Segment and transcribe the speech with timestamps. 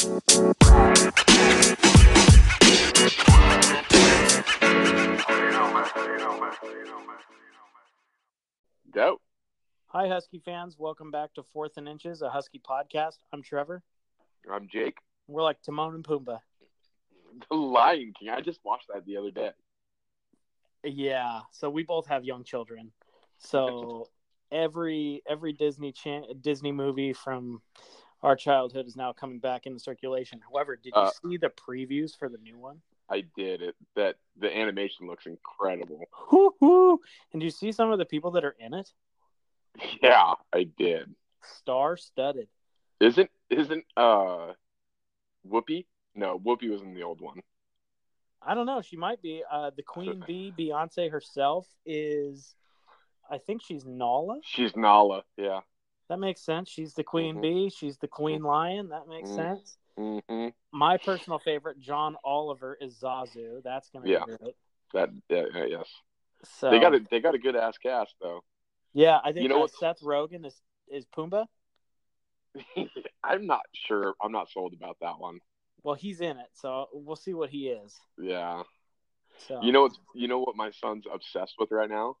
[0.00, 0.08] Go.
[9.88, 10.76] Hi, Husky fans.
[10.78, 13.18] Welcome back to Fourth and Inches, a Husky podcast.
[13.34, 13.82] I'm Trevor.
[14.50, 14.96] I'm Jake.
[15.28, 16.40] We're like Timon and Pumbaa.
[17.50, 18.30] The Lion King.
[18.30, 19.50] I just watched that the other day.
[20.82, 21.40] Yeah.
[21.52, 22.92] So we both have young children.
[23.36, 24.08] So
[24.50, 27.60] every every Disney chan- Disney movie from
[28.22, 30.40] our childhood is now coming back into circulation.
[30.40, 32.80] However, did you Uh, see the previews for the new one?
[33.08, 33.74] I did it.
[33.96, 36.04] That the animation looks incredible.
[36.30, 37.00] Woo-hoo!
[37.32, 38.92] And do you see some of the people that are in it?
[40.02, 41.14] Yeah, I did.
[41.42, 42.48] Star studded.
[43.00, 44.52] Isn't isn't uh
[45.48, 45.86] Whoopi?
[46.14, 47.40] No, Whoopi was in the old one.
[48.42, 48.82] I don't know.
[48.82, 49.42] She might be.
[49.50, 52.54] Uh, the Queen Bee, Beyonce herself, is.
[53.30, 54.40] I think she's Nala.
[54.42, 55.22] She's Nala.
[55.36, 55.60] Yeah.
[56.10, 56.68] That makes sense.
[56.68, 57.40] She's the Queen Mhm.
[57.42, 57.70] Bee.
[57.70, 58.88] She's the Queen Lion.
[58.88, 59.34] That makes Mhm.
[59.36, 59.78] sense.
[59.96, 63.62] hmm My personal favorite, John Oliver, is Zazu.
[63.62, 64.24] That's gonna Yeah.
[64.24, 64.56] be great.
[64.92, 66.02] That yeah, yeah, yes.
[66.42, 68.42] So They got a they got a good ass cast though.
[68.92, 71.46] yeah, I think You know what- Seth Rogen is is Pumbaa.
[73.22, 74.16] I'm not sure.
[74.20, 75.40] I'm not sold about that one.
[75.84, 78.00] Well, he's in it, so we'll see what he is.
[78.18, 78.64] Yeah.
[79.36, 79.96] So You know what?
[80.14, 82.16] You know what my son's obsessed with right now?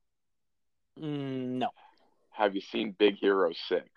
[0.96, 1.70] Mm, no.
[2.30, 3.88] Have you seen Big Hero Six?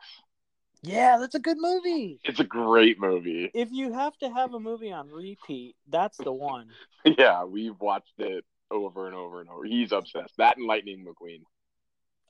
[0.81, 2.20] Yeah, that's a good movie.
[2.26, 3.50] It's a great movie.
[3.53, 6.70] If you have to have a movie on repeat, that's the one.
[7.17, 9.66] Yeah, we've watched it over and over and over.
[9.66, 10.36] He's obsessed.
[10.38, 11.42] That and Lightning McQueen.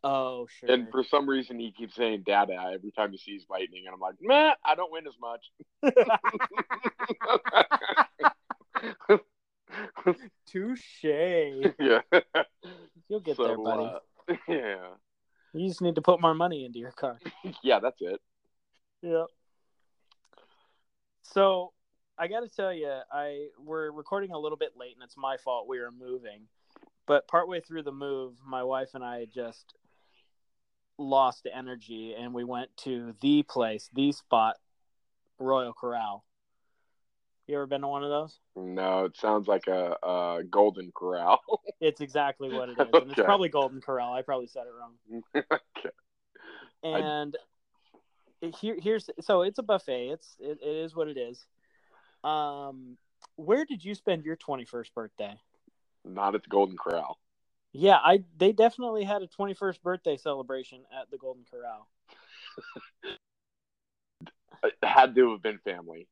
[0.04, 0.72] Oh, sure.
[0.72, 4.00] And for some reason, he keeps saying "Dada" every time he sees lightning, and I'm
[4.00, 5.52] like, "Man, I don't win as much."
[10.48, 11.04] Touche.
[11.04, 12.00] yeah.
[13.08, 13.84] You'll get So, there, buddy.
[14.30, 14.78] uh, yeah.
[15.54, 17.20] You just need to put more money into your car.
[17.62, 18.20] Yeah, that's it.
[19.02, 19.28] Yep.
[21.22, 21.74] So
[22.18, 25.38] I got to tell you, I we're recording a little bit late, and it's my
[25.38, 25.68] fault.
[25.68, 26.48] We were moving,
[27.06, 29.76] but partway through the move, my wife and I just
[30.98, 34.56] lost energy, and we went to the place, the spot,
[35.40, 36.24] Royal Corral.
[37.48, 38.40] You ever been to one of those?
[38.56, 41.40] No, it sounds like a, a Golden Corral.
[41.82, 44.14] It's exactly what it is, and it's probably Golden Corral.
[44.14, 45.24] I probably said it wrong.
[45.36, 45.90] okay.
[46.82, 47.36] and
[48.42, 51.46] it- here here's so it's a buffet it's it, it is what it is
[52.24, 52.98] um
[53.36, 55.36] where did you spend your 21st birthday
[56.06, 57.20] Not at the Golden Corral.
[57.74, 61.88] yeah i they definitely had a 21st birthday celebration at the golden corral
[64.64, 66.08] It had to have been family.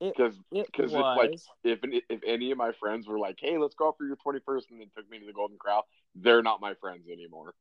[0.00, 3.74] Because because it's like if any- if any of my friends were like, "Hey, let's
[3.74, 6.60] go out for your 21st," and then took me to the Golden Corral, they're not
[6.60, 7.54] my friends anymore.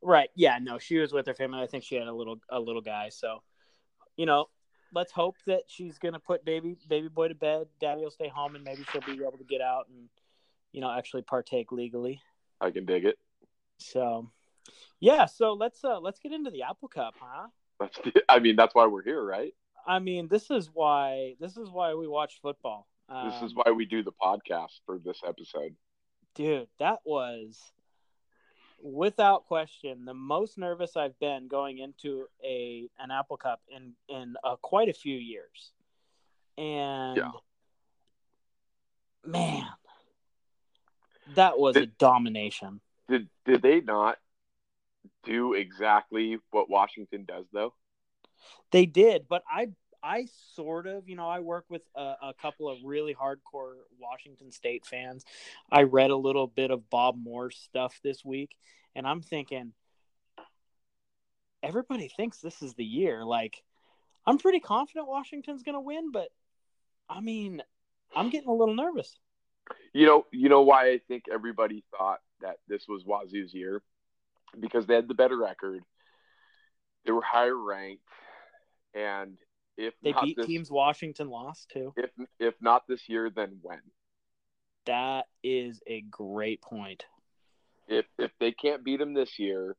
[0.00, 2.58] right yeah no she was with her family i think she had a little a
[2.58, 3.42] little guy so
[4.16, 4.48] you know
[4.94, 8.54] let's hope that she's gonna put baby baby boy to bed daddy will stay home
[8.54, 10.08] and maybe she'll be able to get out and
[10.72, 12.18] you know actually partake legally
[12.60, 13.18] I can dig it.
[13.78, 14.30] So,
[15.00, 15.26] yeah.
[15.26, 17.48] So let's uh let's get into the Apple Cup, huh?
[17.78, 17.98] That's
[18.28, 19.54] I mean that's why we're here, right?
[19.86, 22.86] I mean, this is why this is why we watch football.
[23.08, 25.74] Um, this is why we do the podcast for this episode.
[26.34, 26.68] dude.
[26.78, 27.60] That was
[28.82, 34.34] without question the most nervous I've been going into a an Apple Cup in in
[34.42, 35.72] uh, quite a few years,
[36.56, 37.30] and Yeah.
[39.24, 39.66] man,
[41.34, 42.80] that was a domination.
[43.08, 44.18] Did did they not
[45.24, 47.74] do exactly what Washington does though?
[48.70, 49.68] They did, but I
[50.02, 54.52] I sort of, you know, I work with a, a couple of really hardcore Washington
[54.52, 55.24] State fans.
[55.72, 58.54] I read a little bit of Bob Moore's stuff this week,
[58.94, 59.72] and I'm thinking
[61.62, 63.24] everybody thinks this is the year.
[63.24, 63.62] Like,
[64.26, 66.28] I'm pretty confident Washington's going to win, but
[67.08, 67.62] I mean,
[68.14, 69.18] I'm getting a little nervous.
[69.94, 73.82] You know, you know why I think everybody thought that this was Wazoo's year
[74.60, 75.82] because they had the better record.
[77.06, 78.02] They were higher ranked,
[78.94, 79.36] and
[79.76, 81.92] if They not beat this, teams Washington lost to.
[81.96, 83.80] if if not this year, then when?
[84.86, 87.04] That is a great point.
[87.88, 89.76] If if they can't beat them this year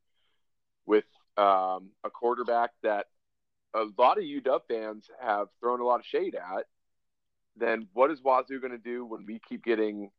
[0.86, 1.06] with
[1.38, 3.08] um, a quarterback that
[3.74, 6.66] a lot of UW fans have thrown a lot of shade at,
[7.58, 10.12] then what is Wazoo going to do when we keep getting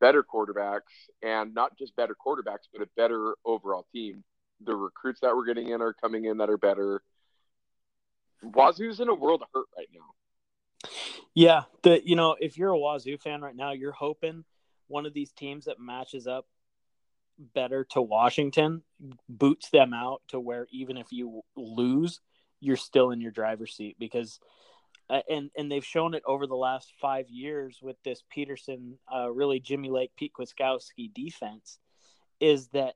[0.00, 0.80] better quarterbacks
[1.22, 4.24] and not just better quarterbacks, but a better overall team?
[4.64, 7.02] The recruits that we're getting in are coming in that are better.
[8.42, 10.90] Wazoo's in a world of hurt right now.
[11.34, 14.44] Yeah, the you know, if you're a Wazoo fan right now, you're hoping
[14.88, 16.46] one of these teams that matches up
[17.54, 18.82] better to Washington
[19.28, 22.20] boots them out to where even if you lose,
[22.60, 24.40] you're still in your driver's seat because
[25.08, 29.30] uh, and and they've shown it over the last five years with this Peterson, uh,
[29.30, 31.78] really Jimmy Lake, Pete Kwiatkowski defense,
[32.38, 32.94] is that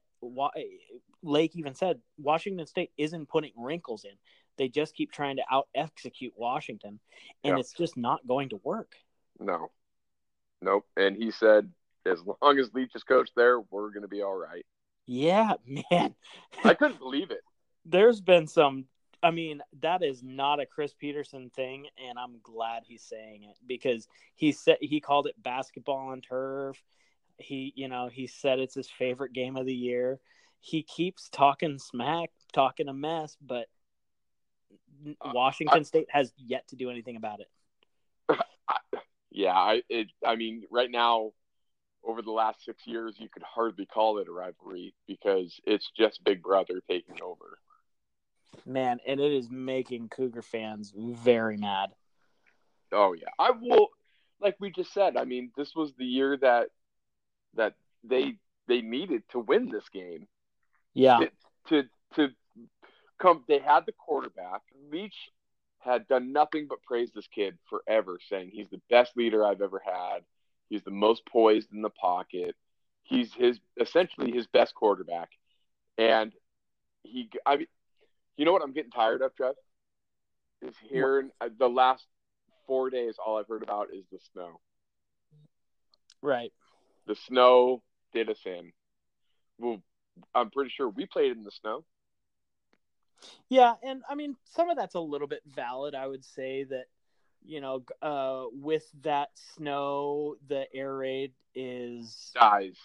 [1.22, 4.12] Lake even said Washington State isn't putting wrinkles in.
[4.56, 7.00] They just keep trying to out execute Washington,
[7.42, 7.60] and yeah.
[7.60, 8.92] it's just not going to work.
[9.38, 9.70] No,
[10.62, 10.86] nope.
[10.96, 11.70] And he said,
[12.06, 14.64] as long as Leach is coach there, we're going to be all right.
[15.06, 15.54] Yeah,
[15.90, 16.14] man.
[16.62, 17.42] I couldn't believe it.
[17.84, 18.86] There's been some
[19.24, 23.56] I mean, that is not a Chris Peterson thing, and I'm glad he's saying it
[23.66, 26.76] because he said he called it basketball on turf.
[27.38, 30.20] He, you know, he said it's his favorite game of the year.
[30.60, 33.66] He keeps talking smack, talking a mess, but
[35.20, 37.48] uh, Washington I, State has yet to do anything about it.
[38.68, 38.76] I,
[39.30, 41.32] yeah, I, it, I mean, right now,
[42.02, 46.22] over the last six years, you could hardly call it a rivalry because it's just
[46.24, 47.58] Big Brother taking over
[48.66, 51.90] man, and it is making Cougar fans very mad.
[52.92, 53.88] Oh yeah, I will.
[54.40, 56.68] Like we just said, I mean, this was the year that
[57.54, 58.36] that they
[58.68, 60.26] they needed to win this game.
[60.92, 61.18] Yeah.
[61.18, 61.30] To
[61.68, 62.28] to, to
[63.20, 64.62] come, they had the quarterback.
[64.90, 65.14] Leach
[65.78, 69.82] had done nothing but praise this kid forever, saying he's the best leader I've ever
[69.84, 70.20] had.
[70.68, 72.54] He's the most poised in the pocket.
[73.02, 75.28] He's his essentially his best quarterback,
[75.98, 76.32] and
[77.02, 77.28] he.
[77.44, 77.66] I mean,
[78.36, 79.54] you know what I'm getting tired of, Trev?
[80.62, 81.58] Is hearing what?
[81.58, 82.04] the last
[82.66, 83.16] four days.
[83.24, 84.60] All I've heard about is the snow.
[86.22, 86.52] Right.
[87.06, 87.82] The snow
[88.14, 88.72] did us in.
[89.58, 89.82] Well,
[90.34, 91.84] I'm pretty sure we played in the snow.
[93.48, 95.94] Yeah, and I mean some of that's a little bit valid.
[95.94, 96.86] I would say that
[97.44, 102.78] you know, uh, with that snow, the air raid is dies.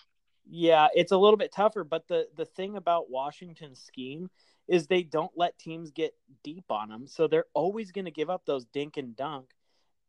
[0.52, 1.84] Yeah, it's a little bit tougher.
[1.84, 4.30] But the the thing about Washington's scheme
[4.68, 6.14] is they don't let teams get
[6.44, 7.08] deep on them.
[7.08, 9.48] So they're always going to give up those dink and dunk.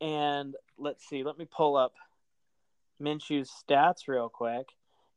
[0.00, 1.94] And let's see, let me pull up
[3.02, 4.68] Minshew's stats real quick.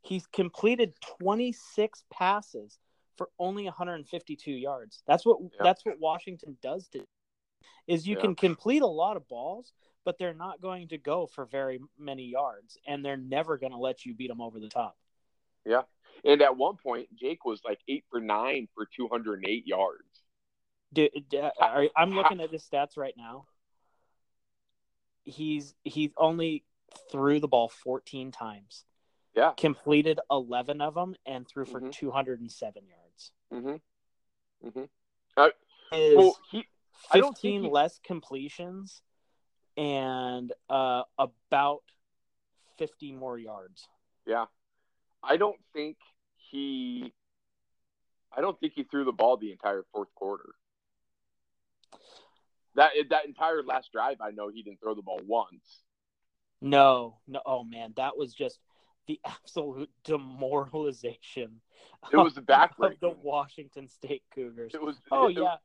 [0.01, 2.79] He's completed 26 passes
[3.17, 5.03] for only 152 yards.
[5.07, 5.63] That's what yeah.
[5.63, 7.05] that's what Washington does to
[7.87, 8.21] is you yeah.
[8.21, 9.73] can complete a lot of balls,
[10.05, 13.77] but they're not going to go for very many yards and they're never going to
[13.77, 14.95] let you beat them over the top.
[15.65, 15.81] Yeah.
[16.23, 20.03] And at one point, Jake was like eight for nine for 208 yards.
[20.93, 21.09] Dude,
[21.97, 23.45] I'm looking at his stats right now.
[25.25, 26.65] He's he's only
[27.11, 28.85] threw the ball 14 times.
[29.35, 29.53] Yeah.
[29.57, 31.89] Completed 11 of them and threw for mm-hmm.
[31.89, 33.02] 207 yards.
[33.53, 34.67] Mm-hmm.
[34.67, 34.83] Mm-hmm.
[35.37, 35.49] Uh,
[35.93, 36.65] Is well, he,
[37.11, 37.69] 15 he...
[37.69, 39.01] less completions
[39.77, 41.83] and uh, about
[42.77, 43.87] 50 more yards.
[44.25, 44.45] Yeah.
[45.21, 45.97] I don't think
[46.51, 47.13] he
[48.35, 50.49] I don't think he threw the ball the entire fourth quarter.
[52.75, 55.83] That that entire last drive, I know he didn't throw the ball once.
[56.59, 57.41] No, no.
[57.45, 58.59] Oh man, that was just
[59.07, 61.61] the absolute demoralization.
[62.11, 64.71] It was the back of the Washington State Cougars.
[64.73, 64.97] It was.
[65.11, 65.55] Oh it, yeah,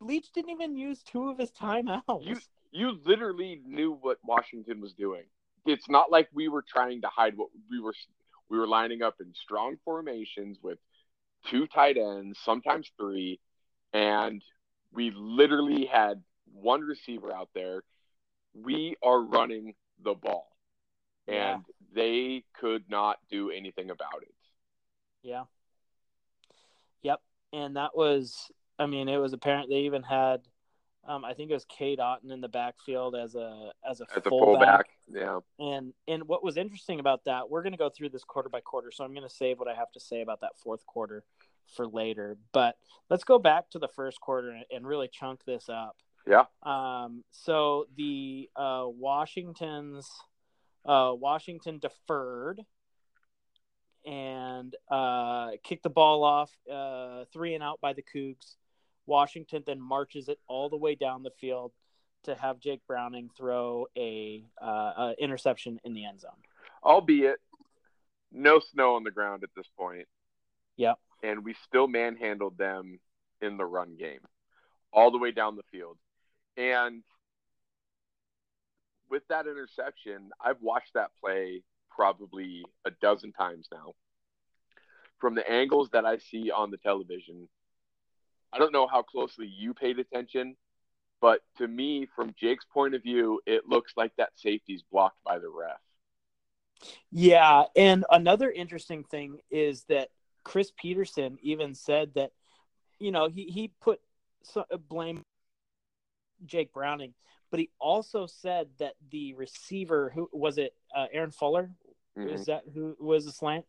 [0.00, 2.24] Leach didn't even use two of his timeouts.
[2.24, 2.36] You
[2.70, 5.24] you literally knew what Washington was doing.
[5.66, 7.94] It's not like we were trying to hide what we were
[8.48, 10.78] we were lining up in strong formations with
[11.46, 13.40] two tight ends, sometimes three,
[13.92, 14.42] and
[14.92, 16.22] we literally had
[16.52, 17.82] one receiver out there.
[18.54, 20.48] We are running the ball,
[21.26, 21.56] and yeah.
[21.94, 24.34] They could not do anything about it.
[25.22, 25.44] Yeah.
[27.02, 27.20] Yep.
[27.52, 30.42] And that was, I mean, it was apparent they even had
[31.08, 34.22] um, I think it was Cade Otton in the backfield as a as a as
[34.24, 34.28] fullback.
[34.28, 34.86] fullback.
[35.10, 35.40] Yeah.
[35.58, 38.60] And and what was interesting about that, we're going to go through this quarter by
[38.60, 41.24] quarter, so I'm going to save what I have to say about that fourth quarter
[41.74, 42.36] for later.
[42.52, 42.76] But
[43.08, 45.96] let's go back to the first quarter and, and really chunk this up.
[46.26, 46.44] Yeah.
[46.62, 47.24] Um.
[47.30, 50.06] So the uh, Washington's
[50.84, 52.60] uh, Washington deferred
[54.04, 58.56] and uh, kicked the ball off uh, three and out by the Cougs.
[59.06, 61.72] Washington then marches it all the way down the field
[62.24, 66.30] to have Jake Browning throw a, uh, a interception in the end zone.
[66.82, 67.38] Albeit
[68.32, 70.06] no snow on the ground at this point.
[70.76, 70.98] Yep.
[71.22, 73.00] And we still manhandled them
[73.40, 74.20] in the run game
[74.92, 75.96] all the way down the field.
[76.56, 77.02] And
[79.10, 83.94] with that interception, I've watched that play probably a dozen times now.
[85.18, 87.48] From the angles that I see on the television,
[88.52, 90.56] I don't know how closely you paid attention,
[91.20, 95.38] but to me, from Jake's point of view, it looks like that safety's blocked by
[95.38, 95.80] the ref.
[97.10, 100.10] Yeah, and another interesting thing is that
[100.44, 102.30] Chris Peterson even said that,
[103.00, 104.00] you know, he he put
[104.54, 105.24] uh, blame
[106.46, 107.14] Jake Browning,
[107.50, 111.74] but he also said that the receiver, who was it, uh, Aaron Fuller,
[112.16, 112.28] Mhm.
[112.28, 113.66] is that who was the slant?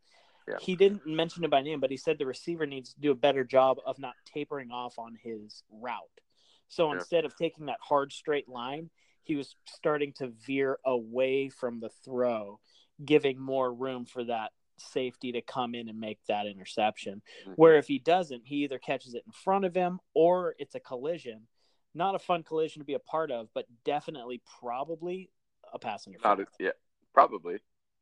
[0.47, 0.57] Yeah.
[0.59, 3.15] He didn't mention it by name, but he said the receiver needs to do a
[3.15, 6.21] better job of not tapering off on his route.
[6.67, 6.95] So Yeah.
[6.95, 8.89] instead of taking that hard straight line,
[9.23, 12.59] he was starting to veer away from the throw,
[13.05, 17.21] giving more room for that safety to come in and make that interception.
[17.45, 17.55] Mhm.
[17.55, 20.79] Where if he doesn't, he either catches it in front of him or it's a
[20.79, 21.47] collision.
[21.95, 25.29] Not a fun collision to be a part of, but definitely probably
[25.73, 26.71] a pass Not a, yeah,
[27.13, 27.59] probably.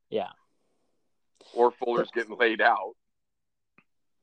[0.10, 0.32] Yeah.
[1.54, 2.96] Or Fuller's getting laid out.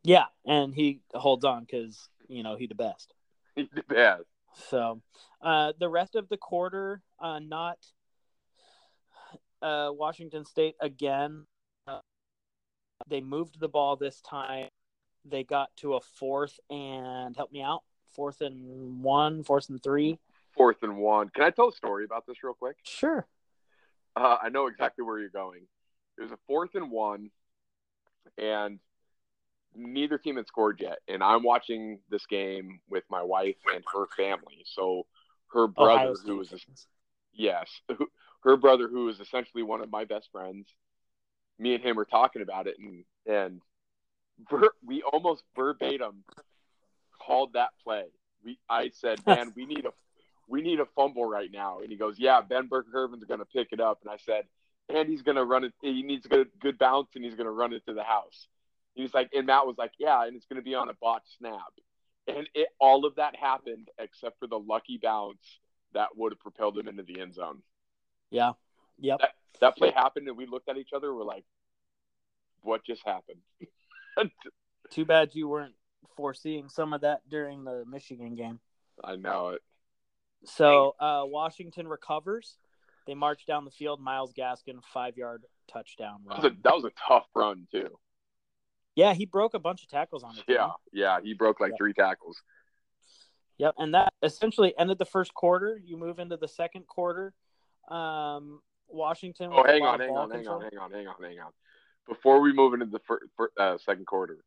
[0.02, 3.14] Yeah, and he holds on because you know he the best.
[3.56, 4.24] He's the best.
[4.68, 5.00] So
[5.40, 7.78] uh, the rest of the quarter, uh, not
[9.62, 11.46] uh, Washington State again.
[11.88, 12.00] Uh,
[13.08, 14.68] they moved the ball this time.
[15.24, 17.82] They got to a fourth and help me out.
[18.14, 20.18] Fourth and one, fourth and three.
[20.56, 21.28] Fourth and one.
[21.30, 22.76] Can I tell a story about this real quick?
[22.84, 23.26] Sure.
[24.16, 25.62] Uh, I know exactly where you're going.
[26.16, 27.30] It was a fourth and one,
[28.38, 28.78] and
[29.74, 30.98] neither team had scored yet.
[31.08, 34.64] And I'm watching this game with my wife and her family.
[34.64, 35.06] So
[35.52, 36.86] her brother, Ohio who was State.
[37.32, 37.68] yes,
[38.44, 40.68] her brother, who was essentially one of my best friends,
[41.58, 43.60] me and him were talking about it, and and
[44.48, 46.22] ver- we almost verbatim
[47.24, 48.04] called that play.
[48.44, 49.90] We I said, man, we need a
[50.48, 53.68] we need a fumble right now, and he goes, yeah, Ben Burr-Kirven's going to pick
[53.72, 54.44] it up, and I said,
[54.88, 55.72] and he's going to run it.
[55.80, 58.46] He needs a good, good bounce, and he's going to run it to the house.
[58.94, 61.38] He's like, and Matt was like, yeah, and it's going to be on a botched
[61.38, 61.72] snap,
[62.28, 65.60] and it all of that happened except for the lucky bounce
[65.94, 67.62] that would have propelled him into the end zone.
[68.30, 68.52] Yeah.
[68.98, 69.20] Yep.
[69.60, 71.14] That play happened, and we looked at each other.
[71.14, 71.44] We're like,
[72.62, 73.38] what just happened?
[74.90, 75.74] Too bad you weren't
[76.16, 78.60] foreseeing some of that during the Michigan game.
[79.02, 79.62] I know it.
[80.44, 82.56] So uh, Washington recovers.
[83.06, 84.00] They march down the field.
[84.00, 87.98] Myles Gaskin, five yard touchdown That was a, that was a tough run too.
[88.94, 90.44] Yeah, he broke a bunch of tackles on it.
[90.46, 91.76] Yeah, yeah, he broke like Yeah.
[91.78, 92.40] three tackles.
[93.58, 93.74] Yep.
[93.78, 95.80] And that essentially ended the first quarter.
[95.82, 97.34] You move into the second quarter.
[97.88, 99.50] Um, Washington.
[99.52, 101.50] Oh, hang on, hang on, hang on, hang on, hang on, hang on.
[102.08, 104.38] Before we move into the fir- fir- uh, second quarter,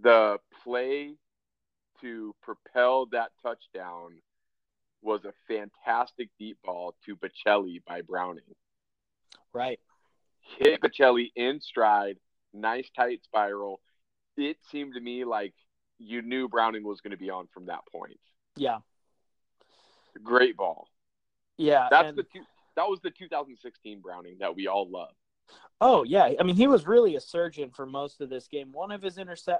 [0.00, 1.14] the play
[2.00, 4.20] to propel that touchdown
[5.02, 8.44] was a fantastic deep ball to Baccellia by Browning.
[9.52, 9.80] Right.
[10.58, 12.18] Hit Baccellia in stride,
[12.52, 13.80] nice tight spiral.
[14.36, 15.54] It seemed to me like
[15.98, 18.20] you knew Browning was going to be on from that point.
[18.56, 18.78] Yeah.
[20.22, 20.88] Great ball.
[21.56, 21.88] Yeah.
[21.90, 22.42] That's and- the two,
[22.76, 25.12] that was the 2016 Browning that we all love.
[25.80, 28.70] Oh yeah, I mean he was really a surgeon for most of this game.
[28.70, 29.58] One of his interceptions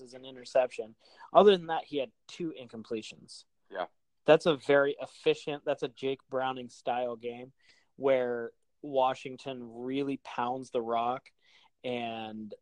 [0.00, 0.94] is an interception.
[1.32, 3.44] Other than that, he had two incompletions.
[3.70, 3.86] Yeah.
[4.26, 5.62] that's a very efficient.
[5.64, 7.52] That's a Jake Browning style game
[7.96, 8.50] where
[8.82, 11.22] Washington really pounds the rock,
[11.84, 12.54] and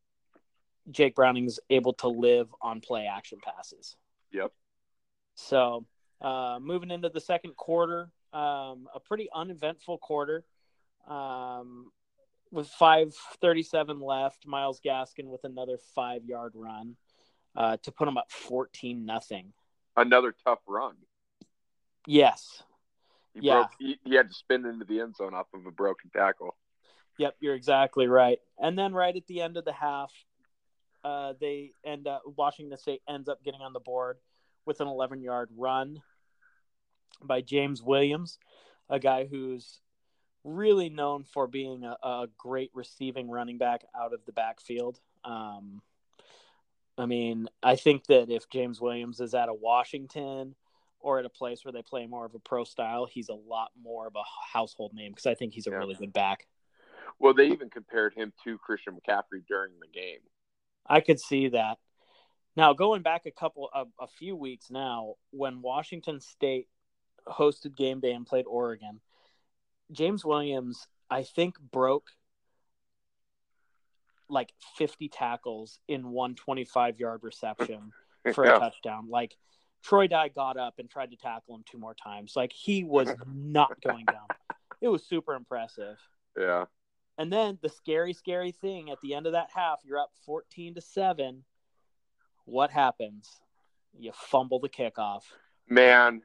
[0.90, 3.97] Jake Browning's able to live on play action passes.
[4.33, 4.52] Yep.
[5.35, 5.87] So,
[6.21, 10.45] uh, moving into the second quarter, um, a pretty uneventful quarter.
[11.09, 11.90] Um,
[12.50, 16.97] with 5:37 left, Myles Gaskin with another five-yard run
[17.56, 19.52] uh, to put them up 14 nothing.
[19.96, 20.94] Another tough run.
[22.06, 22.62] Yes.
[23.34, 23.54] He Yeah.
[23.54, 23.70] broke.
[23.78, 26.56] He, he had to spin into the end zone off of a broken tackle.
[27.18, 28.38] Yep, you're exactly right.
[28.58, 30.12] And then right at the end of the half,
[31.04, 34.18] uh, they end up Washington State ends up getting on the board
[34.66, 36.02] with an 11 yard run
[37.23, 38.38] by James Williams,
[38.88, 39.80] a guy who's
[40.42, 44.99] really known for being a, a great receiving running back out of the backfield.
[45.25, 45.80] Um,
[46.96, 50.54] I mean, I think that if James Williams is at a Washington
[51.00, 53.72] or at a place where they play more of a pro style, he's a lot
[53.80, 54.22] more of a
[54.52, 55.78] household name because I think he's a Yeah.
[55.78, 56.46] really good back.
[57.18, 60.20] Well, they even compared him to Christian McCaffrey during the game.
[60.86, 61.78] I could see that.
[62.56, 66.68] Now, going back a couple of a few weeks now, when Washington State
[67.26, 69.00] hosted game day and played Oregon,
[69.90, 72.10] James Williams, I think, broke
[74.28, 77.93] like 50 tackles in one 25 yard reception
[78.35, 78.57] for Yeah.
[78.57, 79.09] a touchdown.
[79.09, 79.37] Like
[79.83, 82.33] Troy Dye got up and tried to tackle him two more times.
[82.37, 84.26] Like he was not going down.
[84.81, 85.99] It was super impressive.
[86.38, 86.64] Yeah.
[87.19, 90.75] And then the scary, scary thing at the end of that half, you're up 14
[90.75, 91.45] to 7.
[92.47, 93.31] What happens?
[93.97, 95.23] You fumble the kickoff.
[95.69, 96.23] Man,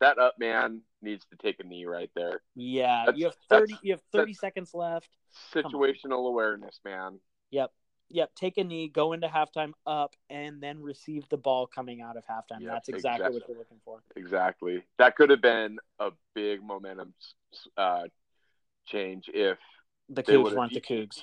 [0.00, 2.42] that up man needs to take a knee right there.
[2.54, 5.08] Yeah, That's- you have 30 you have 30 seconds left.
[5.52, 7.20] Situational awareness, man.
[7.50, 7.72] Yep.
[8.12, 12.16] Yep, take a knee, go into halftime up, and then receive the ball coming out
[12.16, 12.60] of halftime.
[12.60, 13.38] Yep, That's exactly, exactly.
[13.38, 14.02] what you're looking for.
[14.16, 14.82] Exactly.
[14.98, 17.14] That could have been a big momentum
[17.76, 18.08] uh,
[18.86, 19.58] change if
[20.08, 21.20] The Cougs weren't the Cougs.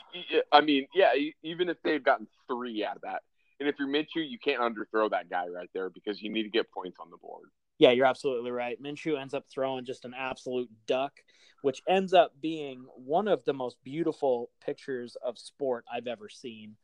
[0.53, 1.11] I mean, yeah,
[1.43, 3.23] even if they've gotten three out of that.
[3.59, 6.49] And if you're Minshew, you can't underthrow that guy right there because you need to
[6.49, 7.49] get points on the board.
[7.79, 8.81] Yeah, you're absolutely right.
[8.81, 11.13] Minshew ends up throwing just an absolute duck,
[11.61, 16.75] which ends up being one of the most beautiful pictures of sport I've ever seen,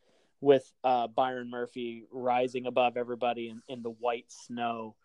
[0.42, 4.96] with uh, Byron Murphy rising above everybody in, in the white snow,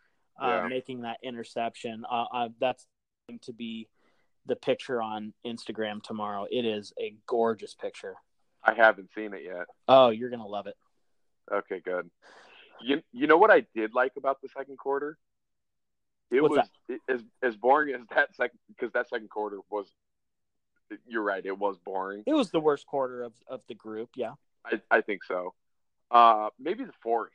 [0.42, 0.68] uh, Yeah.
[0.68, 2.04] making that interception.
[2.10, 2.86] Uh, uh, that's
[3.28, 3.88] going to be
[4.46, 6.46] the picture on Instagram tomorrow.
[6.50, 8.16] It is a gorgeous picture.
[8.64, 9.66] I haven't seen it yet.
[9.86, 10.74] Oh, you're gonna love it.
[11.52, 12.10] Okay, good.
[12.80, 15.16] You you know what I did like about the second quarter?
[16.30, 19.86] It What's was it- as as boring as that second because that second quarter was.
[21.06, 21.44] You're right.
[21.44, 22.22] It was boring.
[22.26, 24.08] It was the worst quarter of, of the group.
[24.16, 24.32] Yeah.
[24.64, 25.52] I, I think so.
[26.10, 27.32] Uh, maybe the fourth.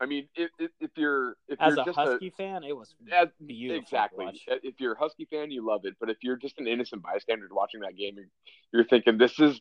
[0.00, 3.28] I mean, if, if, if you're if As you're a Husky fan, it was as,
[3.48, 4.26] exactly.
[4.26, 4.38] watch.
[4.46, 5.94] If you're a Husky fan, you love it.
[5.98, 8.26] But if you're just an innocent bystander watching that game, you're,
[8.72, 9.60] you're thinking this is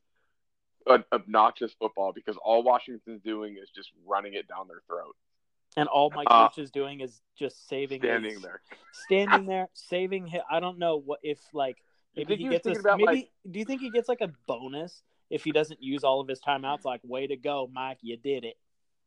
[0.88, 5.16] an obnoxious football because all Washington's doing is just running it down their throat,
[5.78, 8.62] And all my Uh, coach is doing is just saving standing his- there.
[8.92, 10.42] standing there, saving him.
[10.50, 11.78] I don't know what if like
[12.16, 13.04] maybe he gets a, maybe.
[13.06, 16.28] like- do you think he gets like a bonus if he doesn't use all of
[16.28, 16.84] his timeouts?
[16.84, 18.58] Like, way to go, Mike, you did it.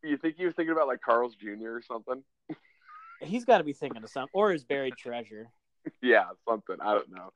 [0.03, 1.69] You think he was thinking about like Carl's Jr.
[1.77, 2.25] or something?
[3.21, 5.49] He's got to be thinking of something, or his buried treasure,
[6.03, 6.77] yeah, something.
[6.81, 7.33] I don't know.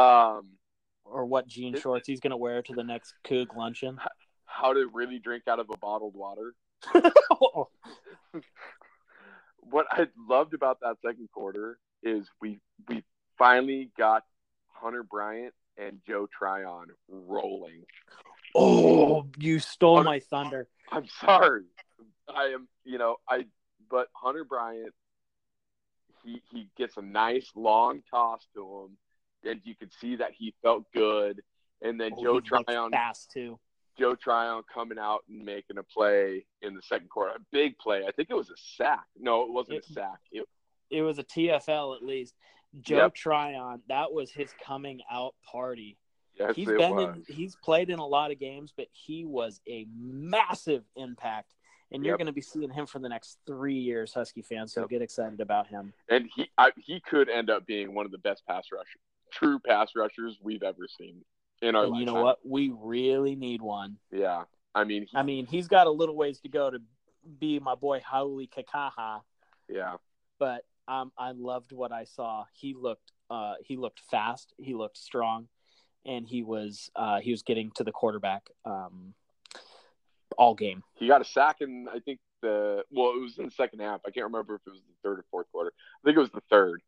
[0.00, 0.48] Um,
[1.04, 3.98] or what jean shorts he's gonna wear to the next Coug luncheon.
[4.46, 6.54] how to really drink out of a bottled water.
[9.58, 13.04] what I loved about that second quarter is we we
[13.38, 14.24] finally got
[14.68, 17.84] Hunter Bryant and Joe Tryon rolling.
[18.54, 20.68] oh, you stole Hunter- my thunder.
[20.92, 21.64] I'm sorry.
[22.28, 23.46] I am, you know, I
[23.90, 24.92] but Hunter Bryant
[26.24, 30.54] he he gets a nice long toss to him and you could see that he
[30.62, 31.42] felt good
[31.82, 33.58] and then Oh, Joe Tryon fast too.
[33.98, 38.04] Joe Tryon coming out and making a play in the second quarter, a big play.
[38.06, 39.04] I think it was a sack.
[39.18, 40.18] No, it wasn't It- a sack.
[40.32, 40.46] It,
[40.90, 42.34] It was a TFL at least.
[42.80, 43.14] Joe Yep.
[43.14, 45.96] Tryon, that was his coming out party.
[46.34, 47.16] yes, he's been was.
[47.28, 51.54] in he's played in a lot of games but he was a massive impact
[51.92, 54.80] and you're going to be seeing him for the next three years husky fans so
[54.80, 54.90] Yep.
[54.90, 58.18] get excited about him and he I, he could end up being one of the
[58.18, 61.24] best pass rushers, true pass rushers we've ever seen
[61.64, 65.22] in our and you know what we really need one Yeah, I mean, he, i
[65.22, 66.78] mean he's got a little ways to go to
[67.38, 69.22] be my boy Hauli Kakaha
[69.68, 69.96] yeah,
[70.38, 72.44] but um, I loved what I saw.
[72.52, 74.52] He looked uh, he looked fast.
[74.58, 75.48] He looked strong,
[76.04, 79.14] and he was uh, he was getting to the quarterback um,
[80.36, 80.82] all game.
[80.96, 84.00] he got a sack in I think the well, it was in the second half.
[84.06, 85.72] I can't remember if it was the third or fourth quarter.
[85.74, 86.82] I think it was the third.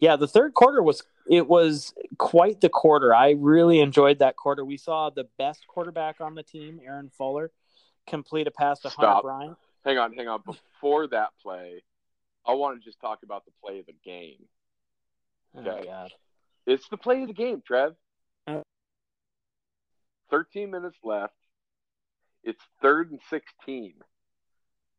[0.00, 3.14] Yeah, the third quarter was it was quite the quarter.
[3.14, 4.64] I really enjoyed that quarter.
[4.64, 7.50] We saw the best quarterback on the team, Aaron Fuller,
[8.06, 9.56] complete a pass to Hunter Bryant.
[9.84, 10.42] Hang on, hang on.
[10.44, 11.82] Before that play,
[12.46, 14.44] I want to just talk about the play of the game.
[15.56, 15.86] Oh Okay.
[15.86, 16.12] God.
[16.66, 17.94] It's the play of the game, Trev.
[18.46, 18.60] Uh.
[20.30, 21.34] 13 minutes left.
[22.44, 23.94] It's third and 16.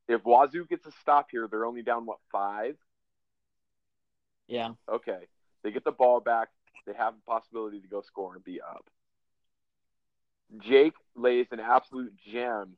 [0.08, 2.76] If Wazoo gets a stop here, they're only down, what, five?
[4.48, 4.72] Yeah.
[4.92, 5.28] Okay.
[5.64, 6.50] They get the ball back.
[6.86, 8.86] They have the possibility to go score and be up.
[10.60, 12.76] Jake lays an absolute gem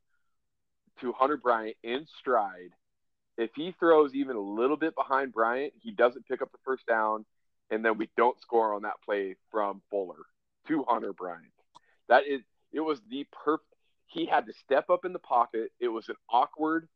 [1.01, 2.71] to Hunter Bryant in stride.
[3.37, 6.85] If he throws even a little bit behind Bryant, he doesn't pick up the first
[6.85, 7.25] down,
[7.69, 10.23] and then we don't score on that play from Fuller
[10.67, 11.51] to Hunter Bryant.
[12.07, 13.67] That is, it was the perfect.
[14.07, 15.71] He had to step up in the pocket.
[15.79, 16.87] It was an awkward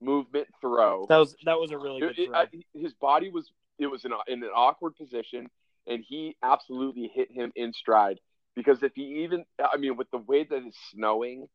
[0.00, 1.06] movement throw.
[1.08, 2.34] That was that was a really good it- throw.
[2.34, 5.48] I- his body was it was in, a, in an awkward position,
[5.86, 8.18] and he absolutely hit him in stride.
[8.54, 11.48] Because if he even, I mean, with the way that it's snowing,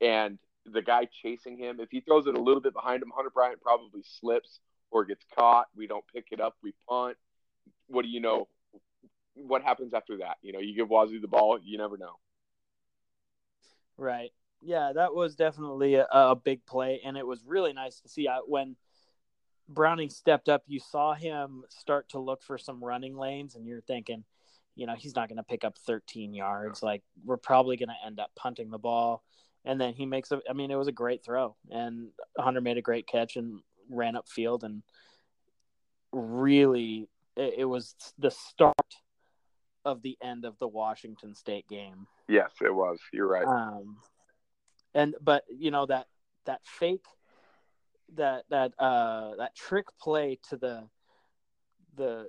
[0.00, 3.30] and the guy chasing him, if he throws it a little bit behind him, Hunter
[3.30, 5.66] Bryant probably slips or gets caught.
[5.74, 6.56] We don't pick it up.
[6.62, 7.16] We punt.
[7.86, 8.48] What do you know?
[9.34, 10.36] What happens after that?
[10.42, 11.58] You know, you give Wazoo the ball.
[11.62, 12.16] You never know.
[13.96, 14.30] Right.
[14.60, 18.28] Yeah, that was definitely a, a big play, and it was really nice to see.
[18.28, 18.76] I, when
[19.68, 23.80] Browning stepped up, you saw him start to look for some running lanes, and you're
[23.80, 24.24] thinking,
[24.74, 26.82] you know, he's not going to pick up 13 yards.
[26.82, 29.22] Like we're probably going to end up punting the ball,
[29.64, 30.40] and then he makes a.
[30.48, 34.14] I mean, it was a great throw, and Hunter made a great catch and ran
[34.14, 34.82] upfield, and
[36.12, 38.74] really, it, it was the start
[39.84, 42.06] of the end of the Washington State game.
[42.28, 42.98] Yes, it was.
[43.12, 43.46] You're right.
[43.46, 43.98] Um,
[44.94, 46.06] and but you know that
[46.46, 47.04] that fake
[48.16, 50.88] that that uh that trick play to the
[51.96, 52.28] the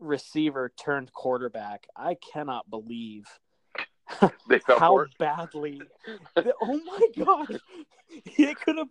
[0.00, 1.86] receiver turned quarterback.
[1.96, 3.26] I cannot believe
[4.66, 5.82] how badly.
[6.36, 7.60] oh my gosh,
[8.24, 8.88] he could have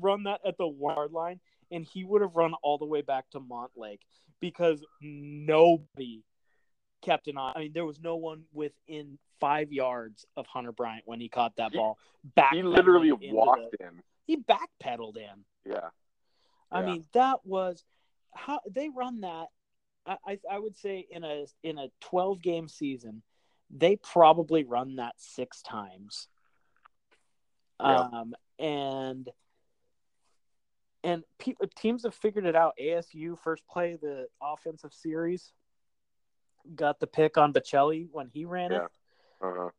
[0.00, 3.28] run that at the yard line, and he would have run all the way back
[3.30, 4.00] to Montlake
[4.40, 6.22] because nobody
[7.02, 7.52] kept an eye.
[7.54, 11.56] I mean, there was no one within five yards of Hunter Bryant when he caught
[11.56, 11.96] that ball.
[12.34, 14.02] Back He literally walked the- in.
[14.26, 15.44] he backpedaled in.
[15.64, 15.90] Yeah.
[16.70, 16.86] I Yeah.
[16.86, 17.84] mean, that was
[18.34, 19.48] how they run that.
[20.06, 23.22] I, I I would say in a in a twelve game season,
[23.70, 26.28] they probably run that six times.
[27.80, 28.00] Yeah.
[28.00, 29.28] Um and
[31.02, 32.74] and pe- teams have figured it out.
[32.80, 35.52] ASU first play the offensive series
[36.74, 38.84] got the pick on Baccellia when he ran Yeah.
[38.84, 38.90] it.
[39.40, 39.70] Uh-huh.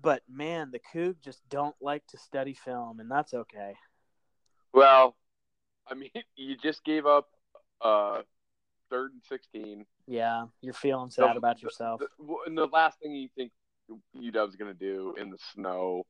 [0.00, 3.76] But man, the Coug just don't like to study film, and that's okay.
[4.72, 5.16] Well,
[5.88, 7.28] I mean, you just gave up
[7.80, 8.22] uh,
[8.90, 9.84] third and 16.
[10.06, 12.00] Yeah, you're feeling sad The- about the- yourself.
[12.00, 13.52] The, and the last thing you think
[14.16, 16.04] UW's going to do in the snow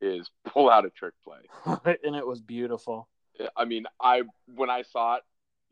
[0.00, 1.40] is pull out a trick play.
[2.04, 3.08] and it was beautiful.
[3.56, 4.22] I mean, I
[4.54, 5.22] when I saw it,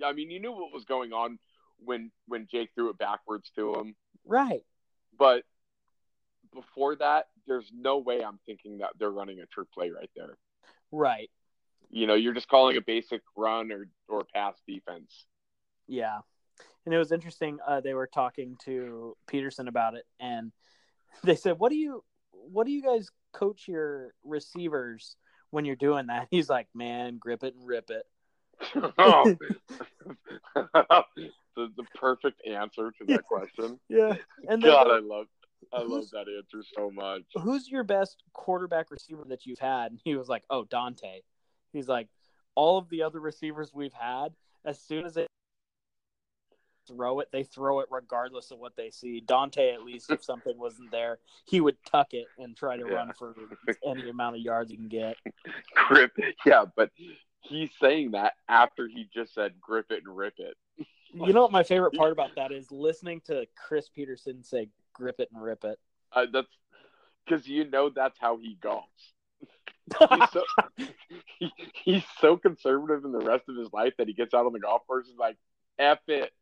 [0.04, 1.38] I mean, you knew what was going on
[1.78, 3.94] when when Jake threw it backwards to him,
[4.26, 4.62] Right.
[5.18, 5.44] but
[6.54, 10.36] before that, there's no way I'm thinking that they're running a trick play right there.
[10.90, 11.30] Right.
[11.90, 15.26] You know, you're just calling a basic run or or pass defense.
[15.86, 16.18] Yeah.
[16.84, 17.58] And it was interesting.
[17.66, 20.52] Uh, they were talking to Peterson about it, and
[21.24, 25.16] they said, "What do you, what do you guys coach your receivers
[25.50, 28.04] when you're doing that?" He's like, "Man, grip it and rip it."
[28.98, 29.36] oh,
[30.54, 33.78] the, the perfect answer to that question.
[33.88, 34.14] Yeah.
[34.48, 35.26] And God, go, I love
[35.72, 37.22] I love that answer so much.
[37.34, 39.90] who's your best quarterback receiver that you've had?
[39.92, 41.20] And he was like, oh, Dante.
[41.72, 42.08] He's like,
[42.54, 44.32] all of the other receivers we've had,
[44.64, 45.26] as soon as they
[46.86, 49.20] throw it, they throw it regardless of what they see.
[49.20, 52.94] Dante, at least, if something wasn't there, he would tuck it and try to Yeah.
[52.94, 53.34] run for
[53.84, 55.16] any amount of yards he can get.
[55.88, 56.12] Grip,
[56.46, 56.90] yeah, but
[57.40, 60.56] he's saying that after he just said grip it and rip it.
[61.12, 65.20] You know what my favorite part about that is listening to Chris Peterson say grip
[65.20, 65.78] it and rip it.
[66.12, 66.48] Uh, that's
[67.24, 69.12] because you know that's how he golfs.
[70.10, 70.44] He's so,
[71.38, 71.52] he,
[71.84, 74.60] he's so conservative in the rest of his life that he gets out on the
[74.60, 75.36] golf course and is like,
[75.78, 76.32] F it.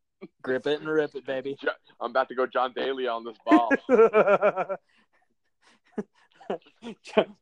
[0.43, 1.59] grip it and rip it, baby.
[2.01, 3.71] I'm about to go John Daly on this ball.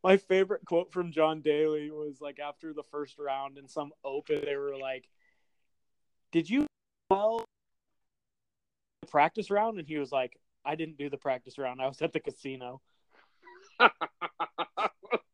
[0.02, 4.40] My favorite quote from John Daly was like after the first round in some open,
[4.44, 5.08] they were like,
[6.32, 6.66] "Did you
[7.10, 7.44] well
[9.02, 11.82] the practice round?" And he was like, "I didn't do the practice round.
[11.82, 12.80] I was at the casino."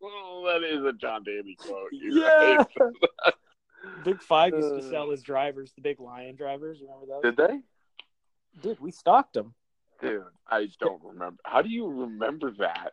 [0.03, 1.89] Oh, that is a John Daly quote.
[1.93, 2.65] You're Yeah.
[2.79, 3.35] right.
[4.05, 4.91] Big Five used to Uh.
[4.91, 6.81] sell his drivers, the big Lion drivers.
[6.83, 7.23] Remember those?
[7.23, 7.61] Did they?
[8.63, 9.55] Dude, we stocked them
[10.03, 11.41] Dude, I don't remember.
[11.45, 12.93] How do you remember that?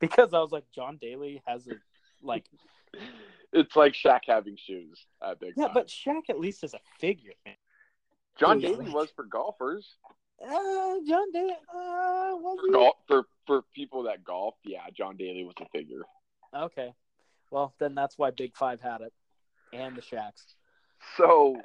[0.00, 1.72] because I was like, John Daly has a
[2.22, 2.44] like,
[3.52, 5.74] It's like Shaq having shoes at Big yeah, Five.
[5.74, 7.32] but Shaq at least is a figure.
[7.44, 7.54] man.
[8.38, 8.68] John Yeah.
[8.70, 9.96] Daly was for golfers.
[10.40, 12.72] Uh, John Daly, uh, was For, he?
[12.72, 16.02] golf, for for people that golf, yeah, John Daly was a figure.
[16.54, 16.92] Okay.
[17.50, 19.12] Well, then that's why Big Five had it
[19.72, 20.54] and the Shacks.
[21.16, 21.60] So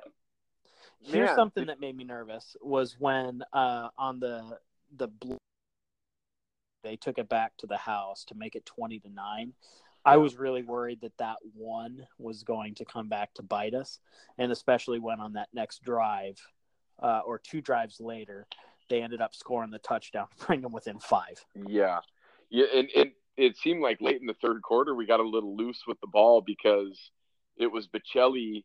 [1.02, 4.58] Here's Man, something that made me nervous was when uh, on the
[4.96, 5.38] the blue
[6.84, 9.54] they took it back to the house to make it 20 to 9.
[10.06, 14.00] I was really worried that that one was going to come back to bite us
[14.38, 16.38] and especially when on that next drive
[17.02, 18.46] uh, or two drives later
[18.90, 21.46] they ended up scoring the touchdown to bring them within 5.
[21.68, 22.00] yeah,
[22.50, 25.56] yeah, and, and it seemed like late in the third quarter we got a little
[25.56, 27.00] loose with the ball because
[27.58, 28.64] it was Baccellia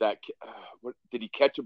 [0.00, 1.62] that uh, what did he catch a?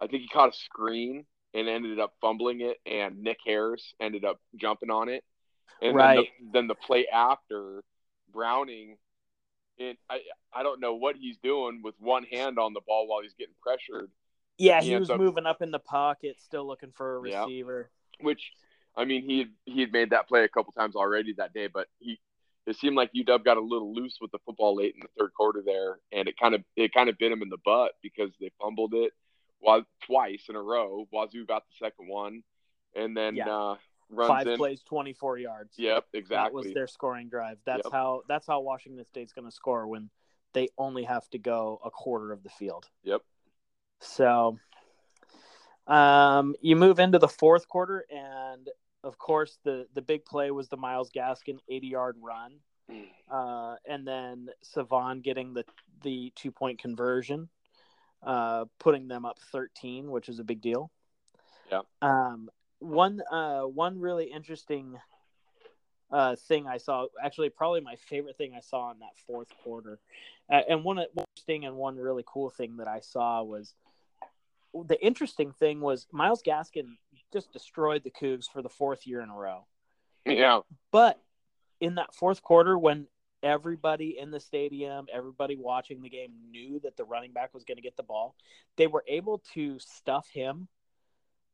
[0.00, 4.24] I think he caught a screen and ended up fumbling it, and Nick Harris ended
[4.24, 5.24] up jumping on it,
[5.82, 6.14] and Right.
[6.16, 7.82] then, the, then the play after
[8.32, 8.96] Browning.
[9.78, 10.20] and I
[10.52, 13.54] I don't know what he's doing with one hand on the ball while he's getting
[13.62, 14.10] pressured.
[14.58, 17.40] Yeah, He he was up- moving up in the pocket still looking for a Yeah.
[17.44, 17.90] receiver.
[18.20, 18.52] which
[18.96, 21.68] I mean he had, he had made that play a couple times already that day,
[21.68, 22.18] but he
[22.66, 25.32] it seemed like UW got a little loose with the football late in the third
[25.34, 28.30] quarter there, and it kind of it kind of bit him in the butt because
[28.40, 29.12] they fumbled it
[30.06, 31.06] twice in a row.
[31.12, 32.42] Wazoo got the second one,
[32.94, 33.48] and then Yeah.
[33.48, 33.76] uh,
[34.08, 34.56] runs Five in.
[34.56, 35.78] plays, 24 yards.
[35.78, 36.36] Yep, exactly.
[36.36, 37.58] That was their scoring drive.
[37.64, 37.92] That's Yep.
[37.92, 40.10] how that's how Washington State's going to score when
[40.52, 42.88] they only have to go a quarter of the field.
[43.04, 43.22] Yep.
[44.00, 44.58] So,
[45.90, 48.68] Um, you move into the fourth quarter, and
[49.02, 52.52] of course, the the big play was the Myles Gaskin 80 yard run,
[53.30, 55.64] uh, and then Salvon getting the
[56.02, 57.48] the two point conversion,
[58.22, 60.92] uh, putting them up 13, which is a big deal.
[61.72, 61.80] Yeah.
[62.00, 64.96] Um, one uh, one really interesting
[66.12, 69.98] uh, thing I saw, actually, probably my favorite thing I saw in that fourth quarter,
[70.48, 73.74] uh, and one interesting and one really cool thing that I saw was
[74.74, 76.96] the interesting thing was Myles Gaskin
[77.32, 79.66] just destroyed the Cougs for the fourth year in a row.
[80.24, 80.60] Yeah.
[80.92, 81.20] But
[81.80, 83.06] in that fourth quarter, when
[83.42, 87.76] everybody in the stadium, everybody watching the game knew that the running back was going
[87.76, 88.34] to get the ball,
[88.76, 90.68] they were able to stuff him,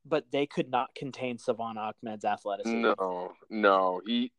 [0.05, 2.81] but they could not contain Salvon Ahmed's athleticism.
[2.83, 4.33] No, no, he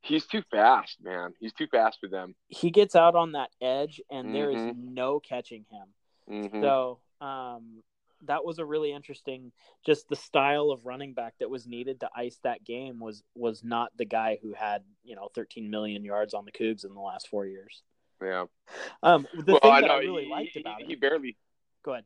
[0.00, 1.34] he's too fast, man.
[1.40, 2.34] He's too fast for them.
[2.48, 4.34] He gets out on that edge, and mm-hmm.
[4.34, 4.94] there is Mm-hmm.
[4.94, 6.50] no catching him.
[6.50, 6.60] Mhm.
[6.60, 7.82] So um,
[8.26, 9.52] that was a really interesting.
[9.84, 13.62] Just the style of running back that was needed to ice that game was was
[13.64, 17.00] not the guy who had you know 13 million yards on the Cougs in the
[17.00, 17.82] last four years.
[18.22, 18.44] yeah.
[19.02, 21.00] Um, the well, thing I that know I really he, liked he, about he it.
[21.00, 21.36] barely
[21.84, 22.04] Go ahead.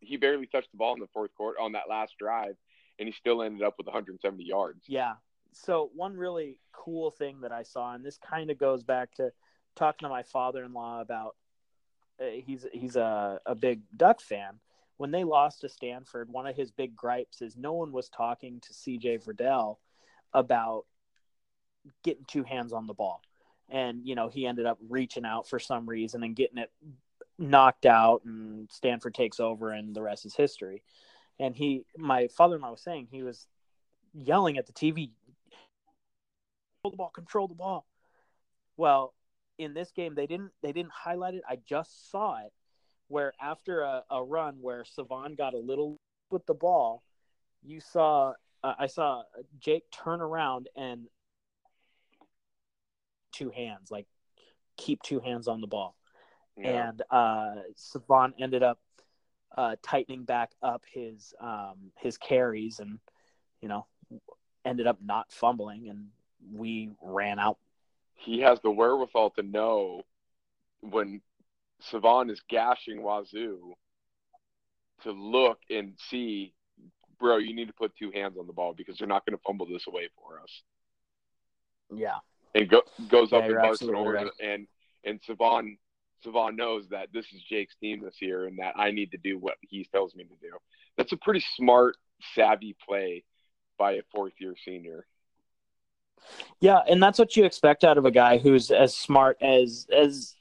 [0.00, 2.56] he barely touched the ball in the fourth quarter on that last drive,
[2.98, 4.84] and he still ended up with 170 yards.
[4.88, 5.14] Yeah.
[5.52, 9.32] So one really cool thing that I saw, and this kind of goes back to
[9.76, 11.36] talking to my father-in-law about.
[12.20, 14.60] Uh, he's he's a, a big Duck fan.
[15.00, 18.60] When they lost to Stanford, one of his big gripes is no one was talking
[18.60, 19.20] to C.J.
[19.20, 19.78] Verdell
[20.34, 20.84] about
[22.04, 23.22] getting two hands on the ball,
[23.70, 26.70] and you know he ended up reaching out for some reason and getting it
[27.38, 30.82] knocked out, and Stanford takes over, and the rest is history.
[31.38, 33.46] And he, my father-in-law was saying he was
[34.12, 35.12] yelling at the TV,
[36.82, 37.86] control the ball, control the ball.
[38.76, 39.14] Well,
[39.56, 41.42] in this game, they didn't they didn't highlight it.
[41.48, 42.52] I just saw it
[43.10, 45.98] where after a, a run where Salvon got a little
[46.30, 47.02] with the ball,
[47.62, 49.22] you saw uh, I saw
[49.58, 51.06] Jake turn around and
[53.32, 54.06] two hands, like
[54.76, 55.96] keep two hands on the ball,
[56.56, 56.88] Yeah.
[56.90, 58.78] and uh, Salvon ended up
[59.56, 63.00] uh, tightening back up his um, his carries and
[63.60, 63.86] you know
[64.64, 66.06] ended up not fumbling and
[66.54, 67.58] we ran out
[68.14, 70.02] he has the wherewithal to know
[70.82, 71.20] when
[71.80, 73.74] Salvon is gashing Wazoo
[75.02, 76.54] to look and see,
[77.18, 79.42] bro, you need to put two hands on the ball because they're not going to
[79.46, 80.62] fumble this away for us.
[81.94, 82.16] yeah
[82.54, 84.30] And go, goes up Yeah, and you're barks an order, right.
[84.40, 84.66] and
[85.04, 85.78] and Salvon
[86.22, 89.38] Salvon knows that this is Jake's team this year, and that I need to do
[89.38, 90.52] what he tells me to do.
[90.98, 91.96] That's a pretty smart,
[92.34, 93.24] savvy play
[93.78, 95.06] by a fourth year senior.
[96.60, 100.34] yeah and that's what you expect out of a guy who's as smart as as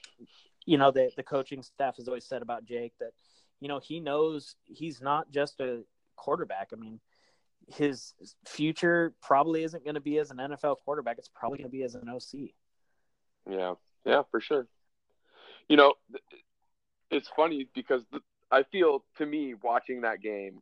[0.70, 3.12] you know the the coaching staff has always said about Jake that
[3.60, 5.82] you know he knows he's not just a
[6.16, 7.00] quarterback i mean
[7.68, 8.14] his
[8.48, 11.84] future probably isn't going to be as an NFL quarterback it's probably going to be
[11.84, 12.52] as an OC
[13.50, 13.74] Yeah,
[14.06, 14.68] yeah, for sure.
[15.68, 15.94] You know,
[17.12, 20.62] it's funny because the, I feel to me watching that game,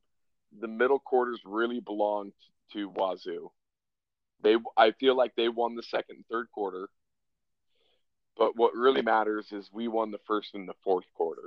[0.59, 2.33] the middle quarters really belonged
[2.73, 3.51] to Wazoo.
[4.43, 6.89] They, I feel like they won the second third quarter,
[8.37, 11.43] but what really matters is we won the first and the fourth quarter.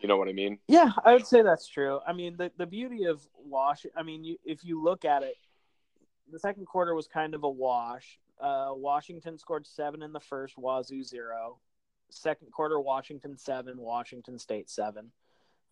[0.00, 0.58] You know what I mean?
[0.68, 2.00] Yeah, I would say that's true.
[2.06, 3.86] I mean, the the beauty of wash.
[3.96, 5.36] I mean, you, if you look at it,
[6.30, 8.18] the second quarter was kind of a wash.
[8.38, 11.58] Uh, Washington scored seven in the first, Wazoo zero.
[12.10, 15.10] Second quarter, Washington seven, Washington State seven.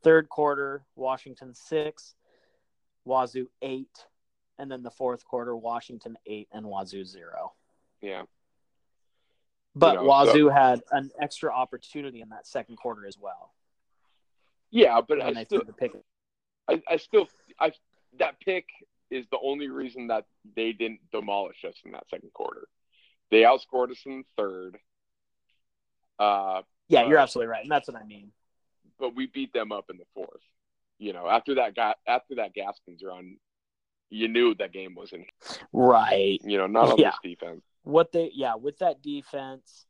[0.03, 2.14] Third quarter, Washington six,
[3.05, 4.07] Wazoo eight,
[4.59, 7.53] and then the fourth quarter, Washington eight and Wazoo zero.
[8.01, 8.22] Yeah,
[9.74, 13.52] But know, Wazoo had an extra opportunity in that second quarter as well.
[14.70, 15.92] yeah, but when I still, the pick.
[16.68, 17.72] I, I still, I
[18.18, 18.66] that pick
[19.11, 22.66] is the only reason that they didn't demolish us in that second quarter.
[23.30, 24.78] They outscored us in the third,
[26.18, 28.32] uh, Yeah, you're Uh, absolutely right, and that's what I mean.
[28.98, 30.42] but we beat them up in the fourth.
[30.98, 33.37] You know, after that got after that Gaskins run,
[34.11, 35.24] you knew that game was in.
[35.72, 36.38] Right.
[36.44, 37.11] You know, not on Yeah.
[37.22, 37.62] this defense.
[37.85, 39.87] What they yeah, with that defense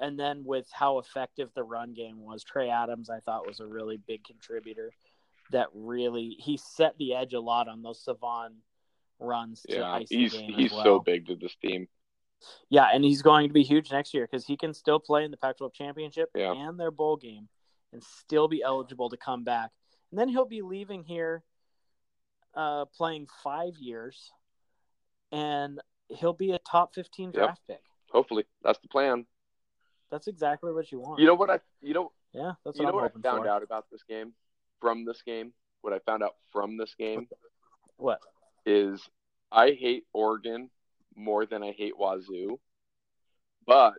[0.00, 3.66] and then with how effective the run game was, Trey Adams I thought was a
[3.66, 4.92] really big contributor
[5.50, 8.56] that really he set the edge a lot on those Salvon
[9.18, 10.84] runs to Yeah, he's he's well.
[10.84, 11.88] so big to this team.
[12.70, 15.30] Yeah, and he's going to be huge next year because he can still play in
[15.32, 16.52] the Pac-12 championship Yeah.
[16.52, 17.48] and their bowl game,
[17.92, 19.70] and still be eligible to come back.
[20.10, 21.42] And then he'll be leaving here,
[22.54, 24.30] uh, playing five years,
[25.32, 27.80] and he'll be a top fifteen draft pick.
[28.10, 29.26] Hopefully, that's the plan.
[30.10, 31.20] That's exactly what you want.
[31.20, 31.60] You know what I?
[31.82, 33.48] You know, yeah, that's you what know I'm what I found for.
[33.48, 34.32] out about this game.
[34.80, 37.28] from this game, what I found out from this game
[37.96, 38.20] What?
[38.64, 39.00] is
[39.52, 40.70] I hate Oregon
[41.16, 42.58] more than I hate Wazoo,
[43.66, 43.94] but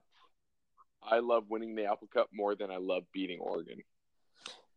[1.04, 3.80] I love winning the Apple Cup more than I love beating Oregon.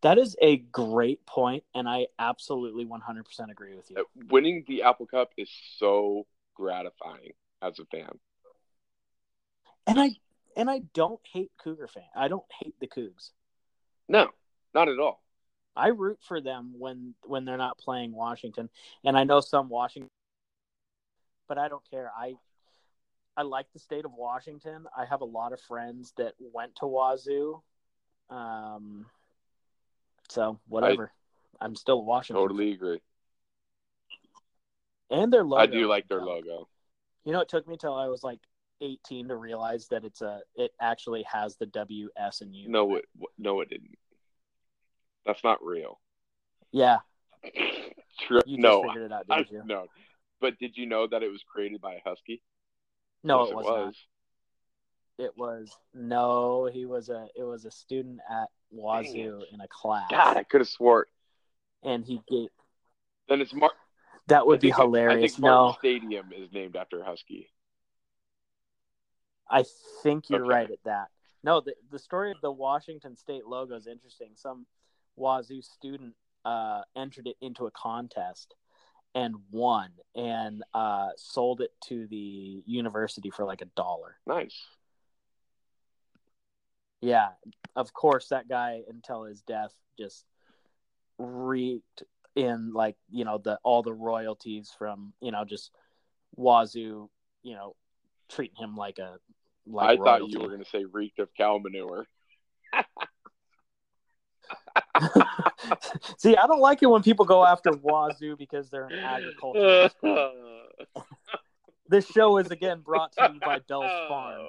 [0.03, 3.97] That is a great point, and I absolutely 100% agree with you.
[3.99, 8.19] Uh, Winning the Apple Cup is so gratifying as a fan.
[9.87, 10.11] And I
[10.57, 12.05] and I don't hate Cougar fan.
[12.15, 13.31] I don't hate the Cougs.
[14.09, 14.29] No,
[14.75, 15.23] not at all.
[15.75, 18.69] I root for them when when they're not playing Washington,
[19.05, 20.11] and I know some Washington,
[21.49, 22.11] but I don't care.
[22.17, 22.35] I
[23.37, 24.87] I like the state of Washington.
[24.97, 27.63] I have a lot of friends that went to Wazoo,
[28.29, 29.07] um,
[30.29, 31.13] so whatever.
[31.61, 33.01] I'm still a Washington, Totally agree.
[35.13, 35.63] And their logo.
[35.63, 36.69] I do like their logo.
[37.25, 38.41] You know, it took me till I was like
[38.81, 42.69] 18 to realize that it's a it actually has the W, S, and U.
[42.69, 43.05] No, it
[43.39, 43.97] no, it didn't.
[45.25, 46.01] That's not real.
[46.73, 46.99] Yeah,
[48.27, 48.41] True.
[48.47, 49.63] you just no, figured it out, didn't you?
[49.65, 49.87] no.
[50.41, 52.43] But did you know that it was created by a husky?
[53.23, 53.67] No, Yes, it was,
[55.19, 55.27] not.
[55.27, 56.69] It was no.
[56.73, 57.29] He was a.
[57.37, 61.07] It was a student at Wazoo in a class, God, I could have swore.
[61.85, 62.49] and he gave.
[63.29, 63.75] Then it's Mark.
[64.29, 65.39] That would be think it- I hilarious.
[65.39, 67.51] No, Stadium is named after husky.
[69.49, 69.65] I
[70.03, 70.55] think you're Okay.
[70.55, 71.11] right at that.
[71.43, 74.37] No, the the story of the Washington State logo is interesting.
[74.37, 74.67] Some
[75.17, 78.55] Wazoo student uh, entered it into a contest
[79.15, 84.17] and won, and uh, sold it to the university for like a dollar.
[84.27, 84.65] Nice.
[87.01, 87.31] Yeah,
[87.77, 90.25] of course, that guy until his death just
[91.19, 92.05] reeked
[92.35, 95.71] in like you know the all the royalties from you know just
[96.37, 97.11] Wazoo,
[97.43, 97.77] you know,
[98.29, 99.19] treating him like a
[99.67, 102.07] like I thought you were going to say reeked of cow manure.
[106.19, 110.33] See, I don't like it when people go after Wazoo because they're an agricultural school.
[111.89, 114.47] This show is again brought to you by Bell's Farm.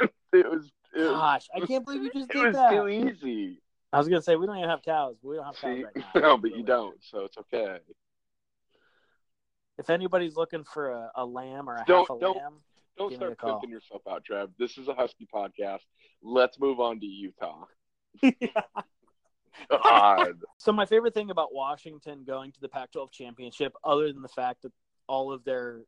[0.32, 0.70] It was.
[0.94, 2.70] It was, Gosh, I can't believe you just did it did was that.
[2.70, 3.62] too easy.
[3.96, 5.16] I was gonna say we don't even have cows.
[5.22, 5.84] We don't have cows See?
[5.84, 6.20] right now.
[6.20, 7.78] no, but you don't, so it's okay.
[9.78, 12.54] If anybody's looking for a, a lamb or a Don't- half a don't- lamb,
[12.98, 14.50] Don't Give me a start pimping yourself out, Trev.
[14.58, 15.80] This is a Husky podcast.
[16.22, 17.64] Let's move on to Utah.
[19.70, 20.32] God.
[20.58, 24.62] So my favorite thing about Washington going to the Pac-12 championship, other than the fact
[24.62, 24.72] that
[25.08, 25.80] all of their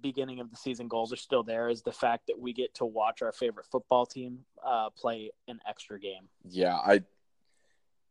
[0.00, 2.84] beginning of the season goals are still there, is the fact that we get to
[2.84, 6.28] watch our favorite football team uh, play an extra game.
[6.48, 7.02] Yeah, I.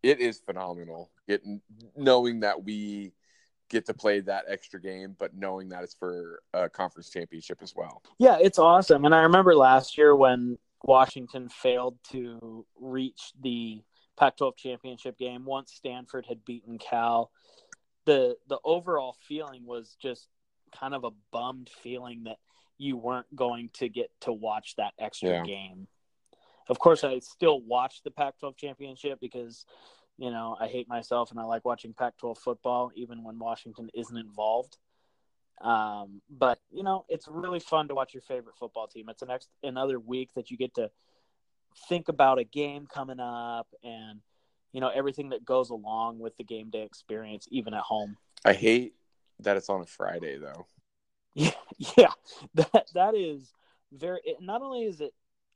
[0.04, 1.12] It is phenomenal.
[1.28, 1.62] Getting
[1.96, 3.14] knowing that we
[3.70, 7.74] get to play that extra game, but knowing that it's for a conference championship as
[7.76, 8.02] well.
[8.20, 9.06] Yeah, it's awesome.
[9.06, 13.82] And I remember last year when Washington failed to reach the
[14.18, 17.32] Pac-12 championship game once Stanford had beaten Cal.
[18.06, 20.28] The the overall feeling was just
[20.78, 22.38] kind of a bummed feeling that
[22.78, 25.44] you weren't going to get to watch that extra Yeah.
[25.44, 25.88] game.
[26.70, 29.66] Of course, I still watch the Pac-12 championship because
[30.18, 34.18] you know I hate myself and I like watching Pac-12 football even when Washington isn't
[34.18, 34.78] involved.
[35.62, 39.10] Um, but you know, it's really fun to watch your favorite football team.
[39.10, 40.90] It's an ex- another week that you get to
[41.88, 44.20] think about a game coming up and
[44.74, 48.18] you know everything that goes along with the game day experience, even at home.
[48.44, 48.94] I hate
[49.40, 50.66] that it's on a Friday though.
[51.34, 51.52] Yeah,
[51.98, 52.12] yeah,
[52.56, 53.52] that that is
[53.92, 54.22] very.
[54.24, 55.14] It, not only is it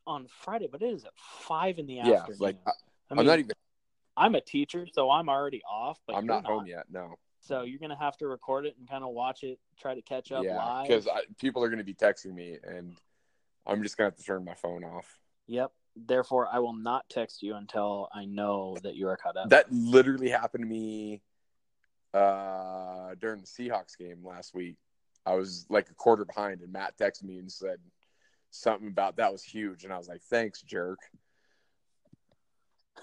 [0.07, 2.37] on Friday, but it is at five in the Yeah, afternoon.
[2.39, 2.73] like I, I
[3.11, 3.51] I'm not even.
[4.17, 5.99] I'm a teacher, so I'm already off.
[6.07, 6.85] But I'm you're not home yet.
[6.91, 7.15] No.
[7.41, 10.31] So you're gonna have to record it and kind of watch it, try to catch
[10.31, 10.87] up Yeah, live.
[10.87, 11.07] because
[11.39, 12.95] people are going to be texting me, and
[13.67, 15.19] I'm just going to have to turn my phone off.
[15.47, 15.71] Yep.
[15.95, 19.49] Therefore, I will not text you until I know that you are caught up.
[19.49, 21.21] That literally happened to me
[22.13, 24.77] uh, during the Seahawks game last week.
[25.25, 27.77] I was like a quarter behind, and Matt texted me and said
[28.51, 30.99] something about that was huge, and I was like, "Thanks, jerk."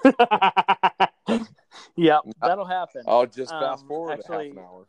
[1.96, 3.02] yeah, that'll happen.
[3.06, 4.86] I'll just fast Um, forward actually- half an hour.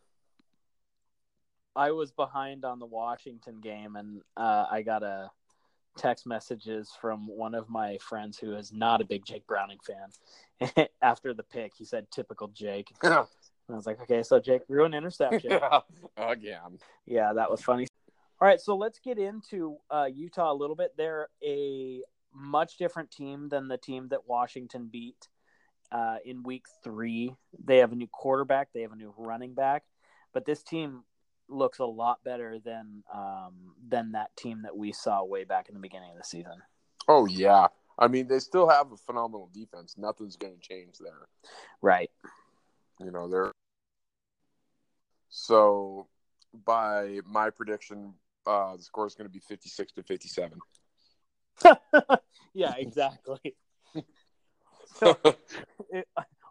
[1.76, 5.32] I was behind on the Washington game, and uh, I got a
[5.98, 10.88] text messages from one of my friends who is not a big Jake Browning fan.
[11.02, 12.92] After the pick, he said, "Typical Jake."
[13.70, 15.58] And I was like, "Okay, so Jake threw an interception."
[16.18, 16.80] Again.
[17.06, 17.88] yeah, that was funny.
[18.44, 20.96] All right, so let's get into uh, Utah a little bit.
[20.98, 22.02] They're a
[22.36, 25.30] much different team than the team that Washington beat
[25.94, 27.38] uh, in Week Three.
[27.64, 28.74] They have a new quarterback.
[28.74, 29.84] They have a new running back,
[30.34, 31.06] but this team
[31.48, 35.74] looks a lot better than um, than that team that we saw way back in
[35.74, 36.62] the beginning of the season.
[37.08, 37.68] Oh yeah.
[37.98, 39.96] I mean, they still have a phenomenal defense.
[39.98, 41.30] Nothing's going to change there.
[41.82, 42.12] Right.
[43.00, 43.54] You know, they're
[45.30, 46.08] so
[46.66, 48.16] by my prediction,
[48.46, 50.60] uh, the score is going to be fifty-six to fifty-seven.
[52.54, 53.56] yeah, exactly.
[54.96, 55.18] so
[55.90, 56.08] it,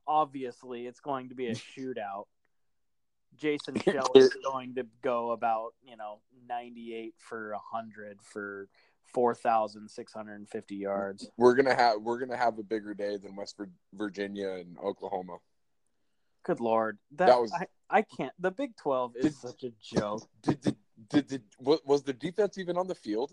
[0.06, 2.24] obviously, it's going to be a shootout.
[3.36, 8.68] Jason Shell is going to go about you know ninety-eight for hundred for
[9.12, 11.30] four thousand six hundred and fifty yards.
[11.36, 13.56] We're gonna have we're gonna have a bigger day than West
[13.94, 15.38] Virginia and Oklahoma.
[16.44, 18.32] Good lord, that, that was I, I can't.
[18.38, 20.28] The Big Twelve is did, such a joke.
[20.42, 20.76] Did, did
[21.08, 23.32] did, did was the defense even on the field?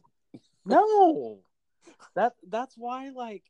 [0.65, 1.39] No,
[2.15, 3.09] that that's why.
[3.09, 3.43] Like,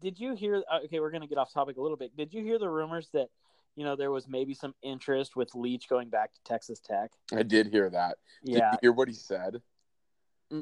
[0.00, 0.62] did you hear?
[0.70, 2.16] Uh, okay, we're gonna get off topic a little bit.
[2.16, 3.28] Did you hear the rumors that
[3.76, 7.12] you know there was maybe some interest with Leach going back to Texas Tech?
[7.32, 8.18] I did hear that.
[8.42, 9.62] Yeah, did you hear what he said?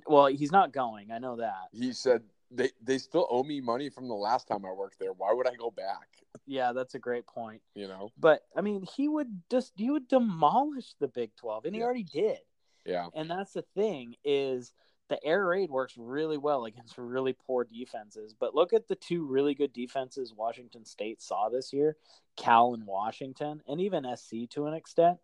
[0.07, 1.11] Well, he's not going.
[1.11, 1.69] I know that.
[1.73, 5.13] He said they they still owe me money from the last time I worked there.
[5.13, 6.09] Why would I go back?
[6.47, 7.63] Yeah, that's a great point.
[7.75, 11.75] You know, but I mean, he would just he would demolish the Big Twelve, and
[11.75, 11.87] he yeah.
[11.87, 12.39] already did.
[12.85, 14.73] Yeah, and that's the thing is
[15.09, 18.35] the air raid works really well against really poor defenses.
[18.39, 21.97] But look at the two really good defenses Washington State saw this year,
[22.37, 25.19] Cal and Washington, and even SC to an extent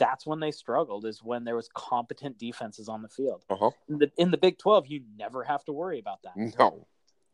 [0.00, 3.44] that's when they struggled is when there was competent defenses on the field.
[3.50, 3.70] Uh-huh.
[3.88, 6.32] In, the, in the Big 12, you never have to worry about that.
[6.58, 6.86] No,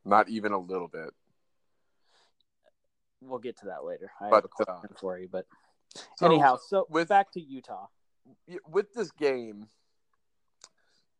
[0.04, 1.10] not even a little bit.
[3.22, 4.10] We'll get to that later.
[4.20, 5.46] I but, have a question uh, for you, but
[6.16, 7.86] so anyhow, so with back to Utah.
[8.68, 9.68] With this game,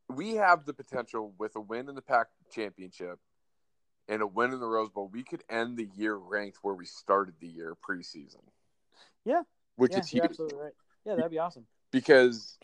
[0.08, 3.18] we have the potential with a win in the Pac championship
[4.08, 6.86] and a win in the Rose Bowl, we could end the year ranked where we
[6.86, 8.42] started the year preseason.
[9.24, 9.42] Yeah,
[9.76, 10.24] which yeah, is huge.
[10.24, 10.72] absolutely right.
[11.04, 11.66] Yeah, that'd be awesome.
[11.90, 12.58] Because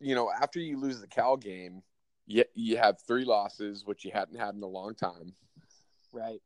[0.00, 1.82] you know, after you lose the Cal game,
[2.26, 5.34] you you have three losses, which you hadn't had in a long time.
[6.12, 6.40] Right.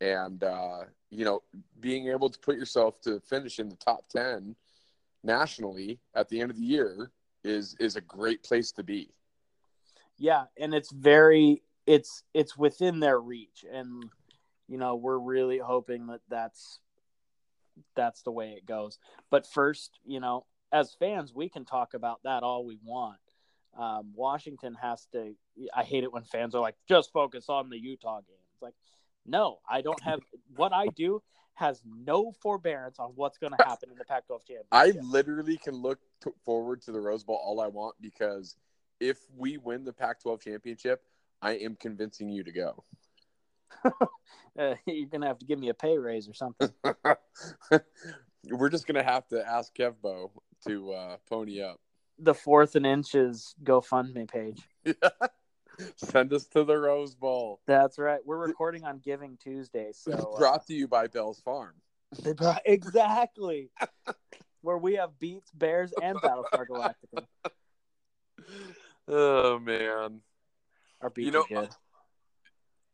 [0.00, 1.42] And uh, you know,
[1.78, 4.56] being able to put yourself to finish in the top ten
[5.24, 7.10] nationally at the end of the year
[7.42, 9.10] is is a great place to be.
[10.18, 14.04] Yeah, and it's very it's it's within their reach and
[14.68, 16.78] you know, we're really hoping that that's
[17.96, 18.98] that's the way it goes.
[19.30, 23.18] But first, you know, as fans, we can talk about that all we want.
[23.78, 25.34] Um, Washington has to.
[25.74, 28.36] I hate it when fans are like, just focus on the Utah game.
[28.52, 28.74] It's like,
[29.26, 30.20] no, I don't have
[30.56, 31.22] what I do
[31.54, 34.66] has no forbearance on what's going to happen in the Pac-12 championship.
[34.72, 38.56] I literally can look t- forward to the Rose Bowl all I want because
[39.00, 41.02] if we win the Pac-12 championship,
[41.42, 42.84] I am convincing you to go.
[44.58, 46.70] uh, you're gonna have to give me a pay raise or something.
[48.50, 50.30] We're just gonna have to ask Kevbo
[50.66, 51.80] to uh, pony up.
[52.18, 54.62] The fourth and inches GoFundMe page.
[55.96, 57.60] Send us to the Rose Bowl.
[57.66, 58.20] That's right.
[58.24, 61.74] We're recording on Giving Tuesday, so uh, brought to you by Bell's Farm.
[62.36, 63.70] Brought, exactly.
[64.62, 67.24] Where we have Beats, Bears, and Battlestar Galactica.
[69.06, 70.20] Oh man,
[71.00, 71.68] our beats you know, good.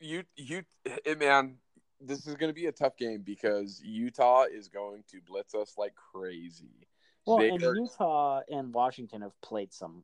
[0.00, 0.62] You you
[1.04, 1.56] eh, man,
[2.00, 5.74] this is going to be a tough game because Utah is going to blitz us
[5.76, 6.88] like crazy.
[7.26, 7.74] Well, they and are...
[7.74, 10.02] Utah and Washington have played some.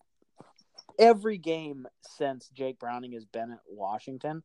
[0.98, 4.42] Every game since Jake Browning has been at Washington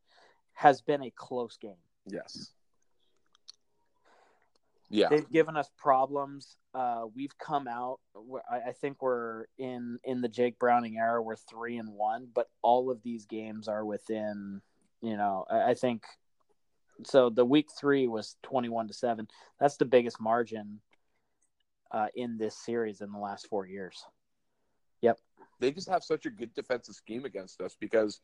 [0.54, 1.76] has been a close game.
[2.06, 2.52] Yes.
[4.90, 5.08] Yeah.
[5.10, 6.58] They've given us problems.
[6.74, 8.00] Uh, we've come out.
[8.52, 11.22] I think we're in in the Jake Browning era.
[11.22, 14.62] We're three and one, but all of these games are within.
[15.02, 16.04] You know, I think.
[17.06, 19.28] So the week three was twenty-one to seven.
[19.60, 20.82] That's the biggest margin
[21.92, 24.04] uh, in this series in the last four years.
[25.02, 25.20] Yep.
[25.60, 28.20] They just have such a good defensive scheme against us because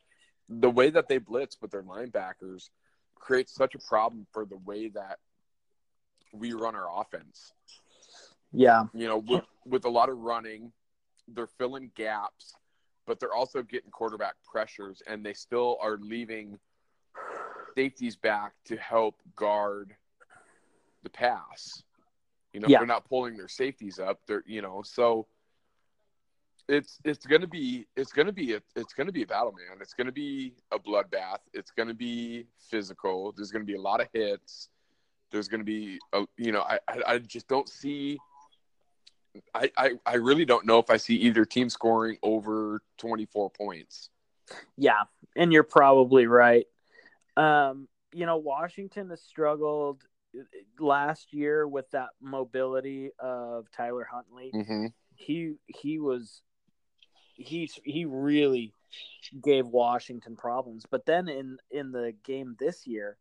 [0.49, 2.69] the way that they blitz with their linebackers
[3.15, 5.19] creates such a problem for the way that
[6.34, 7.53] we run our offense.
[8.51, 8.86] Yeah.
[8.93, 10.71] You know, with, with a lot of running,
[11.28, 12.55] they're filling gaps,
[13.05, 16.57] but they're also getting quarterback pressures, and they still are leaving
[17.75, 19.95] safeties back to help guard
[21.03, 21.84] the pass.
[22.53, 22.80] You know, yeah.
[22.80, 24.19] they're not pulling their safeties up.
[24.28, 25.28] They're you know, so
[26.68, 29.78] it's it's gonna be it's gonna be a, it's gonna be a battle, man.
[29.82, 31.39] It's gonna be a bloodbath.
[31.53, 33.34] It's gonna be physical.
[33.36, 34.70] There's gonna be a lot of hits.
[35.32, 38.18] There's gonna be a, you know, I, I I just don't see.
[39.53, 44.09] I, I I really don't know if I see either team scoring over 24 points.
[44.78, 45.03] Yeah,
[45.36, 46.65] and you're probably right.
[47.36, 50.03] Um, you know, Washington has struggled
[50.80, 54.88] last year with that mobility of Tyler Huntley, mm-hmm.
[55.15, 56.41] he he was
[57.38, 58.74] he he really
[59.42, 60.86] gave Washington problems.
[60.90, 63.18] But then in in the game this year,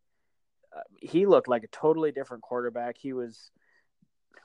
[0.75, 2.97] uh, he looked like a totally different quarterback.
[2.97, 3.51] He was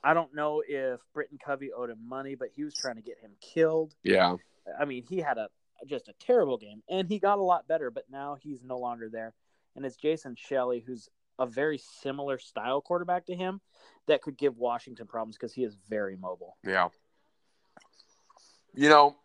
[0.04, 3.18] I don't know if Britton Covey owed him money, but he was trying to get
[3.18, 3.94] him killed.
[4.02, 4.36] Yeah.
[4.78, 5.48] I mean, he had a
[5.86, 9.08] just a terrible game, and he got a lot better, but now he's no longer
[9.10, 9.34] there.
[9.74, 11.08] And it's Jason Shelley, who's
[11.38, 13.60] a very similar style quarterback to him,
[14.06, 16.56] that could give Washington problems because he is very mobile.
[16.64, 16.88] Yeah.
[18.74, 19.16] You know,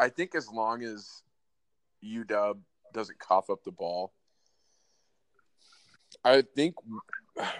[0.00, 1.22] I think as long as
[2.02, 2.56] UW
[2.94, 4.14] doesn't cough up the ball,
[6.24, 6.74] I think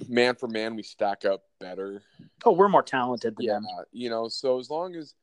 [0.08, 2.02] man for man we stack up better.
[2.44, 3.66] Oh, we're more talented than Yeah, them.
[3.92, 5.14] you know, so as long as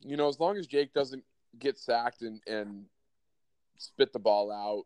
[0.00, 1.22] you know, as long as Jake doesn't
[1.58, 2.86] get sacked and and
[3.76, 4.84] spit the ball out,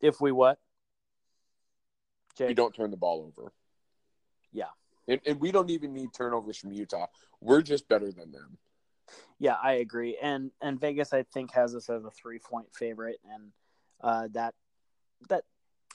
[0.00, 0.58] If we what?
[2.36, 2.48] Jake?
[2.50, 3.52] you don't turn the ball over.
[4.52, 4.66] Yeah.
[5.08, 7.06] And, and we don't even need turnovers from Utah.
[7.40, 8.58] We're just better than them.
[9.38, 10.18] Yeah, I agree.
[10.20, 13.52] And and Vegas, I think, has us as a three point favorite, and
[14.02, 14.54] uh, that
[15.28, 15.44] that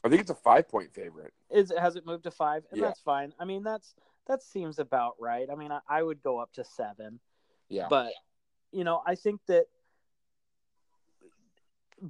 [0.04, 1.34] I think it's a five point favorite.
[1.52, 2.88] is has it moved to five, and Yeah.
[2.88, 3.34] that's fine.
[3.40, 3.94] I mean, that's
[4.28, 5.48] that seems about right.
[5.52, 7.20] I mean, I, I would go up to seven,
[7.70, 7.88] Yeah.
[7.90, 8.14] but
[8.72, 9.66] you know, I think that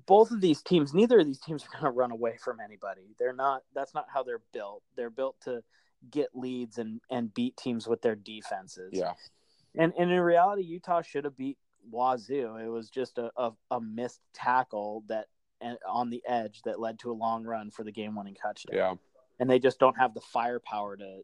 [0.06, 3.14] both of these teams, neither of these teams are going to run away from anybody.
[3.20, 3.64] They're not.
[3.76, 4.84] That's not how they're built.
[4.95, 5.64] They're built to
[6.10, 8.91] get leads and and beat teams with their defenses.
[8.93, 9.14] yeah.
[9.76, 11.58] And and in reality, Utah should have beat
[11.91, 12.58] Wazoo.
[12.64, 15.28] It was just a, a, a missed tackle that
[15.88, 18.76] on the edge that led to a long run for the game winning touchdown.
[18.76, 18.93] Yeah.
[19.39, 21.22] And they just don't have the firepower to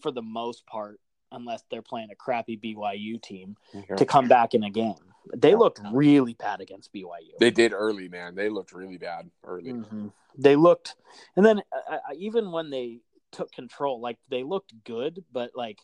[0.00, 1.00] for the most part,
[1.30, 3.56] unless they're playing a crappy BYU team,
[3.96, 4.94] to come back in a game.
[5.36, 7.38] They looked really bad against BYU.
[7.38, 8.34] They did early, man.
[8.34, 9.72] They looked really bad early.
[9.72, 10.12] Mhm.
[10.36, 10.96] They looked,
[11.36, 13.00] and then uh, uh, even when they
[13.32, 15.78] took control, like they looked good, but like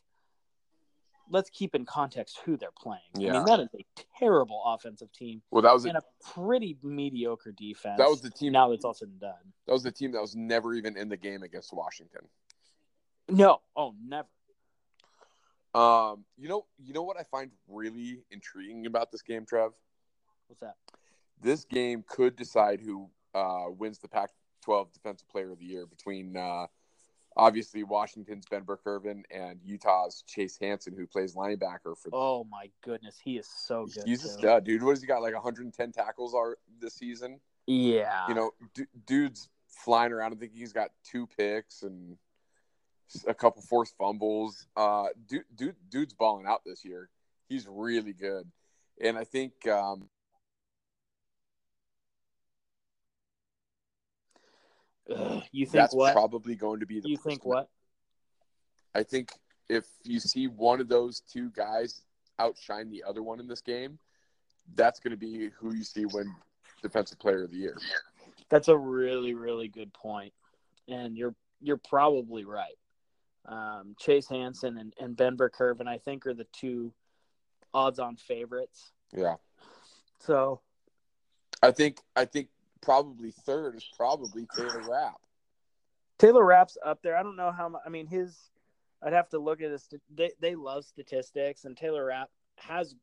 [1.31, 3.03] let's keep in context who they're playing.
[3.17, 3.33] I Yeah.
[3.33, 3.85] mean, that is a
[4.19, 6.01] terrible offensive team Well, that was a, a
[6.33, 7.99] pretty mediocre defense.
[7.99, 8.53] that was the team.
[8.53, 9.53] now that's all said and done.
[9.67, 12.23] That was the team that was never even in the game against Washington.
[13.29, 14.29] No, oh, never.
[15.75, 19.73] Um, you know, you know what I find really intriguing about this game, Trev.
[20.47, 20.77] What's that?
[21.43, 26.37] This game could decide who uh, wins the Pac-12 Defensive Player of the Year between
[26.39, 26.67] uh,
[27.39, 32.11] obviously Washington's Ben Burr-Kirven and Utah's Chase Hansen, who plays linebacker for.
[32.13, 34.05] Oh my goodness, he is so good.
[34.05, 34.83] He's a stud, dude.
[34.83, 35.23] What has he got?
[35.23, 37.41] Like 110 tackles are this season.
[37.67, 40.33] Yeah, You know, d- dude's flying around.
[40.33, 42.17] I think he's got two picks and
[43.27, 44.67] a couple forced fumbles.
[44.77, 47.09] Uh, dude, dude, dude's balling out this year.
[47.49, 48.51] He's really good,
[49.01, 50.09] and I think um,
[55.15, 56.13] Ugh, you think that's what?
[56.13, 57.09] probably going to be the.
[57.09, 57.69] you think what?
[58.95, 59.33] I think
[59.69, 62.03] if you see one of those two guys
[62.39, 63.99] outshine the other one in this game,
[64.75, 66.35] that's going to be who you see win
[66.83, 67.77] Defensive Player of the Year.
[68.51, 70.33] That's a really, really good point,
[70.89, 72.77] and you're you're probably right.
[73.47, 76.93] Um, Chase Hansen and, and Ben Burr-Kirven, I think, are the two
[77.73, 78.93] odds-on favorites.
[79.17, 79.37] Yeah,
[80.19, 80.61] So
[81.63, 82.49] I think I think
[82.81, 85.21] probably third is probably Taylor Rapp.
[86.19, 87.17] Taylor Rapp's up there.
[87.17, 87.83] I don't know how much.
[87.85, 88.37] I mean, his.
[89.01, 89.89] I'd have to look at his.
[90.15, 92.95] They they love statistics, and Taylor Rapp has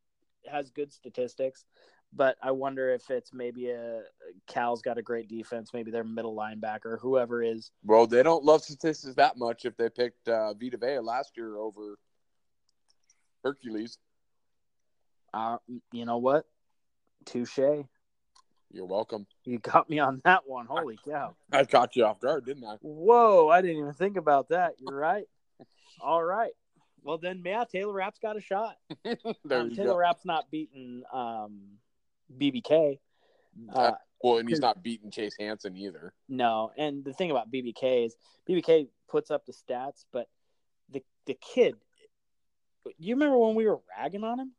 [0.47, 1.65] has good statistics,
[2.13, 4.03] but I wonder if it's maybe a
[4.47, 5.71] Cal's got a great defense.
[5.73, 7.71] Maybe their middle linebacker, whoever is.
[7.83, 11.57] Well, they don't love statistics that much if they picked uh, Vita Vea last year
[11.57, 11.97] over
[13.43, 13.97] Hercules.
[15.33, 15.57] Uh,
[15.91, 16.45] you know what?
[17.25, 17.59] Touche.
[18.75, 19.25] You're welcome.
[19.45, 20.65] You got me on that one.
[20.65, 21.37] Holy cow.
[21.49, 22.75] I caught you off guard, didn't I?
[22.81, 24.73] Whoa, I didn't even think about that.
[24.79, 25.23] You're right.
[26.01, 26.51] All right.
[27.01, 28.75] Well then, yeah, Taylor Rapp's got a shot.
[29.49, 29.97] Um, Taylor go.
[29.97, 31.61] Rapp's not beating um,
[32.37, 32.99] BBK.
[33.73, 36.13] Uh, Uh, well, and he's not beating Chase Hansen either.
[36.27, 38.15] no, and the thing about BBK is
[38.49, 40.27] BBK puts up the stats, but
[40.91, 41.75] the the kid.
[42.97, 44.51] You remember when we were ragging on him?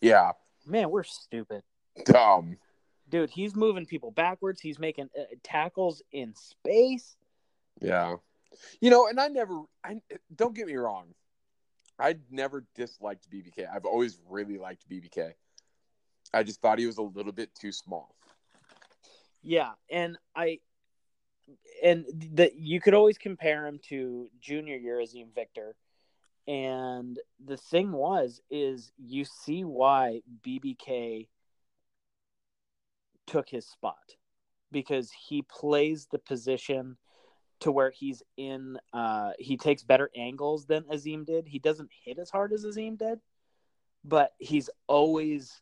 [0.00, 0.32] Yeah,
[0.66, 1.62] Man, we're stupid,
[2.04, 2.58] dumb.
[3.08, 3.30] Dude.
[3.30, 4.60] He's moving people backwards.
[4.60, 7.16] He's making uh, tackles in space.
[7.80, 8.16] Yeah,
[8.80, 9.62] you know, and I never.
[9.84, 10.00] I
[10.34, 11.14] don't get me wrong.
[11.98, 13.66] I never disliked BBK.
[13.72, 15.32] I've always really liked BBK.
[16.32, 18.14] I just thought he was a little bit too small.
[19.42, 20.60] Yeah, and I
[21.82, 22.04] and
[22.34, 25.74] that you could always compare him to junior year Azeem Victor.
[26.46, 31.28] And the thing was is you see why BBK
[33.28, 34.16] took his spot
[34.72, 36.96] because he plays the position
[37.60, 41.46] to where he's in uh he takes better angles than Azeem did.
[41.46, 43.18] He doesn't hit as hard as Azeem did,
[44.04, 45.60] but he's always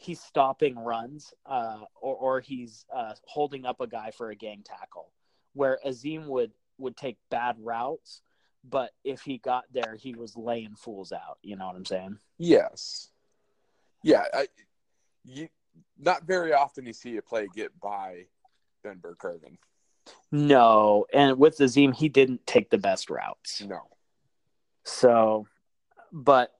[0.00, 4.62] he's stopping runs uh, or, or he's uh, holding up a guy for a gang
[4.64, 5.12] tackle,
[5.52, 8.22] where Azeem would would take bad routes,
[8.64, 11.38] but if he got there, he was laying fools out.
[11.42, 12.18] You know what I'm saying?
[12.38, 13.10] Yes.
[14.02, 14.24] Yeah.
[14.32, 14.48] I,
[15.24, 15.48] you
[15.98, 18.24] not very often you see a play get by
[18.82, 19.58] Ben Burr-Kirven.
[20.32, 23.62] No, and with Azeem, he didn't take the best routes.
[23.62, 23.80] No.
[24.84, 25.46] So,
[26.12, 26.52] but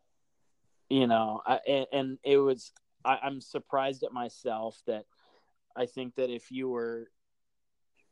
[0.88, 2.72] you know, I, and, and it was
[3.04, 5.04] I, I'm surprised at myself that
[5.74, 7.10] I think that if you were,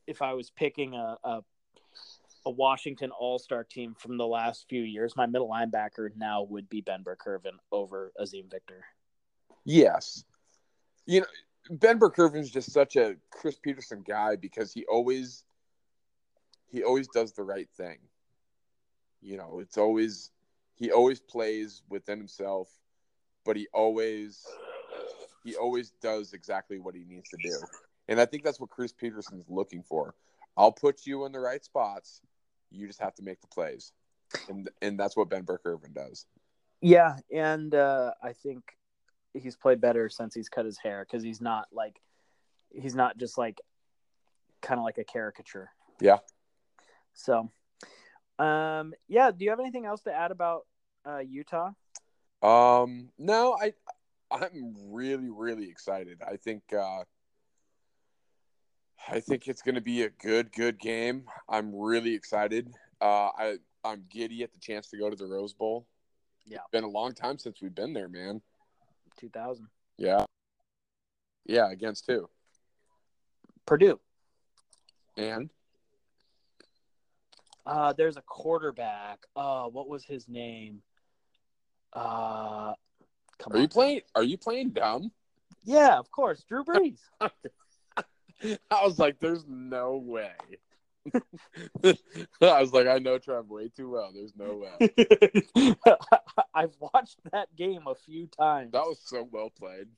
[0.07, 1.41] if I was picking a, a
[2.47, 6.69] a Washington All Star team from the last few years, my middle linebacker now would
[6.69, 8.85] be Ben Burr-Kirven over Azeem Victor.
[9.65, 10.25] Yes.
[11.09, 11.27] You know,
[11.71, 15.43] Ben Burr-Kirven's just such a Chris Petersen guy because he always
[16.71, 17.97] he always does the right thing.
[19.23, 20.31] You know, it's always
[20.75, 22.69] he always plays within himself,
[23.47, 24.47] but he always
[25.45, 27.57] he always does exactly what he needs to do.
[28.07, 30.15] And I think that's what Chris Petersen's looking for.
[30.59, 32.21] I'll put you in the right spots.
[32.71, 33.93] You just have to make the plays.
[34.51, 36.27] And and that's what Ben Burr-Kirven does.
[36.83, 38.78] Yeah, and uh, I think
[39.39, 42.01] he's played better since he's cut his hair because he's not like
[42.71, 43.61] he's not just like
[44.61, 45.71] kind of like a caricature.
[46.01, 46.19] Yeah.
[47.15, 47.51] So,
[48.39, 49.31] um, yeah.
[49.31, 50.67] Do you have anything else to add about
[51.07, 51.71] uh, Utah?
[52.43, 53.73] Um, no, I
[54.31, 56.21] I'm really really excited.
[56.27, 57.05] I think uh
[59.11, 61.25] I think it's going to be a good good game.
[61.49, 62.73] I'm really excited.
[63.01, 65.87] Uh I I'm giddy at the chance to go to the Rose Bowl.
[66.47, 66.59] Yeah.
[66.59, 68.41] It's been a long time since we've been there, man.
[69.19, 69.67] 2000.
[69.99, 70.25] Yeah.
[71.47, 72.29] Yeah, against who?
[73.67, 74.01] Purdue.
[75.17, 75.51] And
[77.67, 79.27] Uh, there's a quarterback.
[79.37, 80.81] Uh, what was his name?
[81.93, 82.73] Uh,
[83.39, 83.61] come are on.
[83.63, 85.11] you playing are you playing dumb?
[85.65, 86.43] Yeah, of course.
[86.45, 87.01] Drew Brees.
[87.21, 90.33] I was like, there's no way.
[92.43, 94.11] I was like, I know Trev way too well.
[94.15, 95.75] There's no way.
[96.55, 98.73] I've watched that game a few times.
[98.73, 99.89] That was so well played.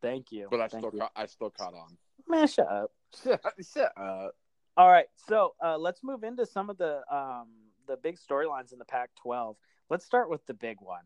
[0.00, 0.48] Thank you.
[0.50, 1.00] But I Thank still you.
[1.00, 1.96] caught, I still caught on.
[2.26, 2.92] Man, shut up.
[3.22, 3.40] Shut,
[3.72, 4.34] shut up.
[4.76, 7.48] All right, so uh, let's move into some of the um,
[7.88, 9.56] the big storylines in the Pac-12.
[9.90, 11.02] Let's start with the big one.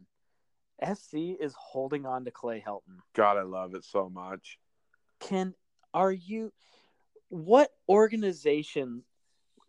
[0.94, 2.98] SC is holding on to Clay Helton.
[3.14, 4.58] God, I love it so much.
[5.20, 5.54] Can
[5.94, 6.52] are you?
[7.28, 9.04] What organization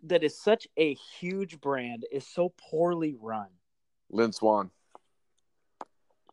[0.03, 3.47] that is such a huge brand is so poorly run?
[4.09, 4.69] Lynn Swann.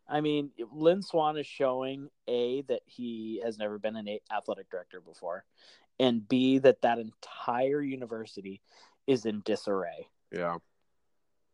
[0.09, 5.01] I mean, Lynn Swann is showing a that he has never been an athletic director
[5.01, 5.45] before,
[6.01, 8.61] and b that that entire university
[9.07, 10.09] is in disarray.
[10.33, 10.59] Yeah.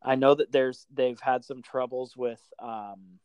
[0.03, 3.19] I know that there's they've had some troubles with um,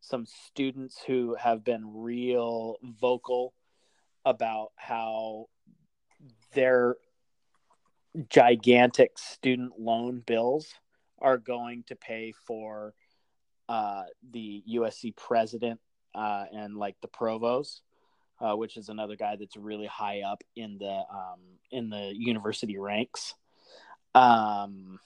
[0.00, 3.54] some students who have been real vocal
[4.24, 5.46] about how
[6.52, 6.96] their
[8.28, 10.68] gigantic student loan bills
[11.20, 12.94] are going to pay for
[13.68, 15.80] uh, the USC president
[16.14, 17.82] uh, and like the provost,
[18.40, 21.40] uh, which is another guy that's really high up in the um,
[21.70, 23.34] in the university ranks.
[24.14, 24.98] Um,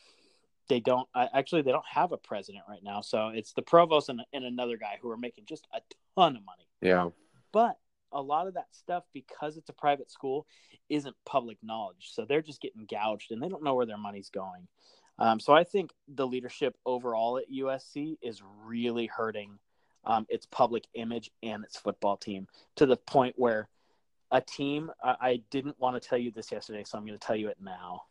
[0.69, 4.23] they don't actually they don't have a president right now, so it's the provost and,
[4.33, 5.81] and another guy who are making just a
[6.17, 6.67] ton of money.
[6.81, 7.11] Yeah.
[7.53, 7.79] But
[8.13, 10.47] a lot of that stuff, because it's a private school,
[10.89, 12.11] isn't public knowledge.
[12.13, 14.69] So they're just getting gouged and they don't know where their money's going.
[15.19, 19.59] Um, so I think the leadership overall at USC is really hurting
[20.05, 23.69] um, its public image and its football team to the point where
[24.31, 27.25] a team, I, I didn't want to tell you this yesterday, so I'm going to
[27.25, 28.05] tell you it now.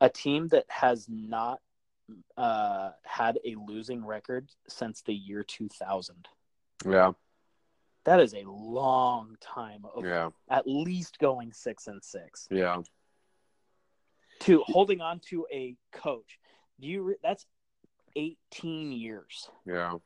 [0.00, 1.60] A team that has not
[2.36, 6.28] uh, had a losing record since the year 2000.
[6.86, 7.12] Yeah.
[8.04, 10.30] That is a long time of Yeah.
[10.48, 12.82] at least going six and six Yeah.
[14.40, 16.38] to holding on to a coach.
[16.80, 17.46] Do you re- that's
[18.16, 19.98] 18 years Yeah.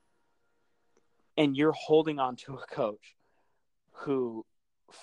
[1.36, 3.16] and you're holding on to a coach
[3.92, 4.44] who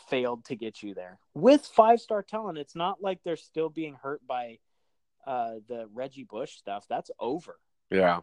[0.08, 2.58] failed to get you there with five star talent.
[2.58, 4.60] It's not like they're still being hurt by
[5.26, 6.86] uh, the Reggie Bush stuff.
[6.90, 7.58] That's over.
[7.90, 8.22] Yeah.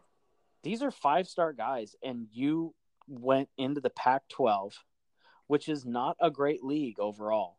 [0.63, 2.75] These are five star guys, and you
[3.11, 4.85] went into the Pac 12,
[5.49, 7.57] which is not a great league overall,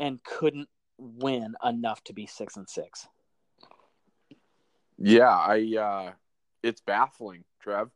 [0.00, 3.06] and couldn't win enough to be six and six.
[4.98, 6.12] Yeah, I uh
[6.62, 7.90] it's baffling, Trev.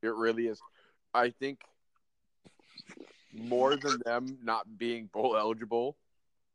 [0.00, 0.60] It really is.
[1.12, 1.60] I think
[3.32, 5.96] more than them not being bowl eligible,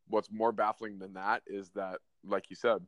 [0.08, 2.80] what's more baffling than that is that, like you said,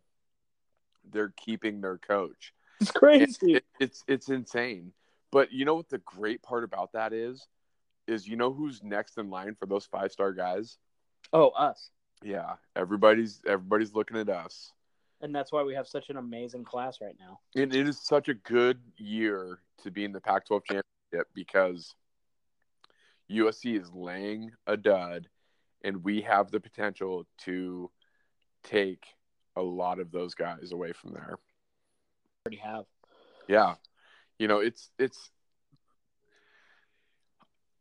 [1.12, 2.55] they're keeping their coach.
[2.81, 3.55] It's It- crazy.
[3.57, 4.95] it- it's it's insane.
[5.35, 7.47] But you know what the great part about that is?
[8.07, 10.78] is you know who's next in line for those five star guys?
[11.32, 11.91] Oh, us.
[12.22, 14.72] Yeah, everybody's everybody's looking at us.
[15.20, 17.41] And that's why we have such an amazing class right now.
[17.61, 21.95] And it is such a good year to be in the Pac 12 championship because
[23.30, 25.28] USC is laying a dud,
[25.82, 27.91] and we have the potential to
[28.64, 29.07] take
[29.57, 31.39] a lot of those guys away from there.
[32.47, 32.85] Already have.
[33.49, 33.74] Yeah,
[34.39, 35.30] you know it's it's.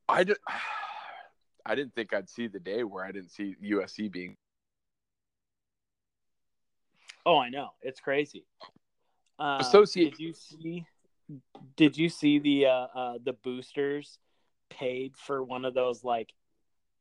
[0.08, 0.38] I did.
[1.66, 4.36] I didn't think I'd see the day where I didn't see USC being.
[7.26, 8.46] Oh, I know it's crazy.
[9.40, 10.86] Um, Associate- Did you see?
[11.78, 14.20] Did you see the uh, uh, the boosters
[14.70, 16.34] paid for one of those like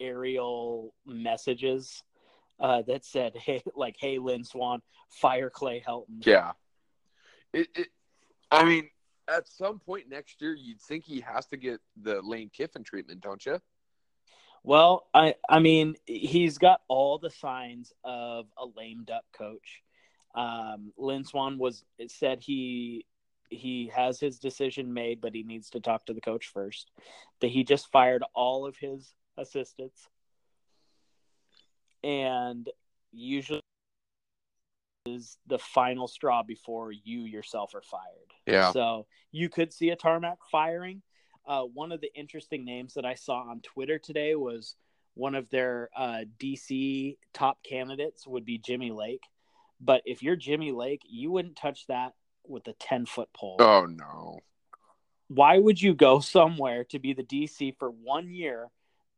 [0.00, 2.04] aerial messages
[2.60, 4.80] uh, that said, "Hey, like, hey, Lynn Swann,
[5.10, 6.52] fire Clay Helton." Yeah.
[7.52, 7.88] It, it.
[8.50, 8.88] I mean,
[9.28, 13.20] at some point next year, you'd think he has to get the Lane Kiffin treatment,
[13.20, 13.58] don't you?
[14.64, 19.82] Well, I I mean, he's got all the signs of a lame duck coach.
[20.34, 23.06] Um, Lynn Swann was said he
[23.50, 26.90] he has his decision made, but he needs to talk to the coach first.
[27.40, 30.08] That he just fired all of his assistants,
[32.04, 32.68] and
[33.12, 33.62] usually
[35.06, 38.32] is the final straw before you yourself are fired.
[38.46, 38.72] Yeah.
[38.72, 41.02] So you could see a tarmac firing.
[41.46, 44.76] Uh, one of the interesting names that I saw on Twitter today was
[45.14, 49.24] one of their uh, DC top candidates would be Jimmy Lake.
[49.80, 52.12] But if you're Jimmy Lake, you wouldn't touch that
[52.46, 53.56] with a 10 foot pole.
[53.58, 54.38] Oh no.
[55.28, 58.68] Why would you go somewhere to be the DC for one year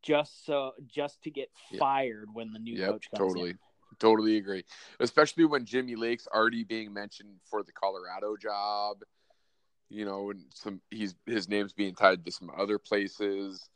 [0.02, 1.78] just so just to get Yep.
[1.78, 2.88] fired when the new Yep.
[2.90, 3.50] coach comes Totally.
[3.50, 3.58] in?
[3.98, 4.64] Totally agree.
[5.00, 9.02] Especially when Jimmy Lake's already being mentioned for the Colorado job.
[9.90, 13.68] You know, and some he's his name's being tied to some other places.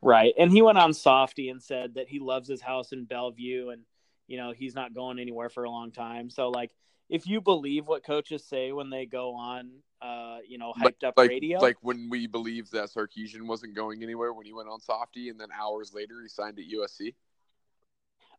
[0.00, 0.34] Right.
[0.38, 3.82] And he went on Softy and said that he loves his house in Bellevue and,
[4.26, 6.30] you know, he's not going anywhere for a long time.
[6.30, 6.72] So, like,
[7.08, 9.70] if you believe what coaches say when they go on,
[10.00, 13.74] uh, you know, hyped Like- up like, radio, Like when we believed that Sarkisian wasn't
[13.74, 17.14] going anywhere when he went on Softy, and then hours later he signed at USC.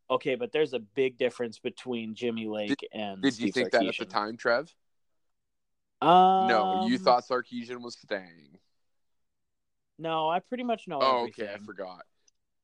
[0.09, 3.85] Okay, but there's a big difference between Jimmy Lake and Did you Steve think that
[3.87, 4.73] at the time, Trev?
[6.01, 8.57] Um, no, you thought Sarkisian was staying.
[9.97, 11.45] No, I pretty much know Oh, everything.
[11.45, 12.03] okay, I forgot.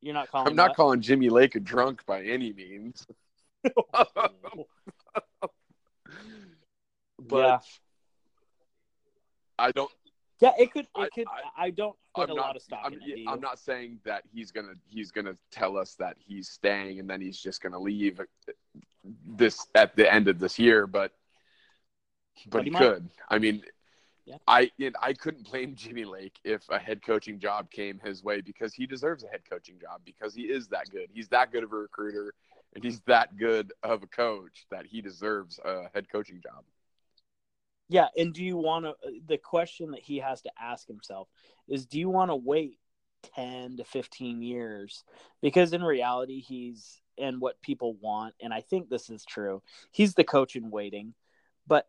[0.01, 0.47] You're not calling.
[0.47, 0.77] I'm not what?
[0.77, 3.07] calling Jimmy Lake a drunk by any means.
[7.19, 7.59] but Yeah.
[9.57, 9.91] I don't.
[10.39, 10.85] Yeah, it could.
[10.85, 11.27] It I- could.
[11.27, 13.25] I- I, don't put I'm a not, lot of stock I'm, in it.
[13.27, 17.19] I'm not saying that he's gonna he's gonna tell us that he's staying and then
[17.21, 18.21] he's just gonna leave
[19.27, 21.11] this at the end of this year, but
[22.45, 22.79] but, But he he might.
[22.79, 23.09] could.
[23.29, 23.63] I mean,
[24.25, 24.37] Yeah.
[24.47, 24.71] I
[25.01, 28.85] I couldn't blame Jimmy Lake if a head coaching job came his way because he
[28.85, 31.09] deserves a head coaching job because he is that good.
[31.13, 32.33] He's that good of a recruiter
[32.75, 36.63] and he's that good of a coach that he deserves a head coaching job.
[37.89, 38.95] Yeah, and do you want to?
[39.27, 41.27] The question that he has to ask himself
[41.67, 42.79] is: Do you want to wait
[43.35, 45.03] ten to fifteen years?
[45.41, 49.61] Because in reality, he's and what people want, and I think this is true.
[49.91, 51.13] He's the coach in waiting,
[51.67, 51.87] but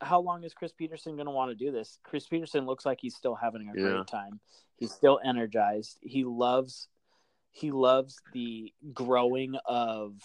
[0.00, 1.98] how long is Chris Petersen going to want to do this?
[2.02, 3.82] Chris Petersen looks like he's still having a Yeah.
[3.82, 4.40] great time.
[4.76, 5.98] He's still energized.
[6.02, 6.88] He loves
[7.50, 10.20] he loves the growing of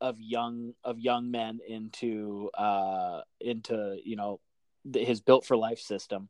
[0.00, 4.40] of young of young men into uh into you know
[4.94, 6.28] his built for life system.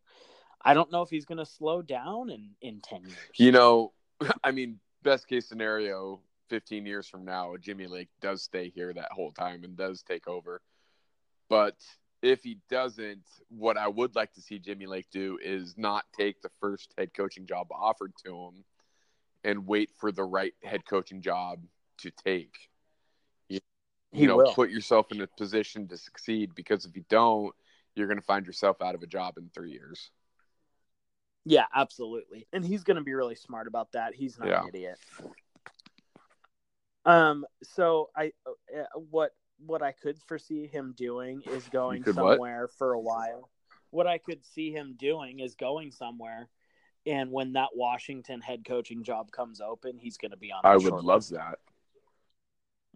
[0.63, 3.19] I don't know if he's going to slow down in in 10 years.
[3.37, 3.93] You know,
[4.45, 9.13] I mean, best case scenario, 15 years from now, Jimmy Lake does stay here that
[9.13, 10.63] whole time and does take over.
[11.49, 11.77] But
[12.23, 16.43] if he doesn't, what I would like to see Jimmy Lake do is not take
[16.43, 18.65] the first head coaching job offered to him
[19.45, 21.61] and wait for the right head coaching job
[21.99, 22.69] to take.
[24.13, 24.55] You, He know, will.
[24.55, 27.55] put yourself in a position to succeed because if you don't,
[27.95, 30.11] you're going to find yourself out of a job in three years.
[31.45, 32.47] Yeah, absolutely.
[32.53, 34.15] And he's going to be really smart about that.
[34.15, 34.63] He's not Yeah.
[34.63, 34.99] an idiot.
[37.05, 39.31] Um so I uh, what
[39.65, 42.33] what I could foresee him doing is going could what?
[42.33, 43.49] somewhere for a while.
[43.91, 46.49] What I could see him doing is going somewhere
[47.07, 50.69] and when that Washington head coaching job comes open, he's going to be on the
[50.69, 51.31] I would love list.
[51.31, 51.61] that.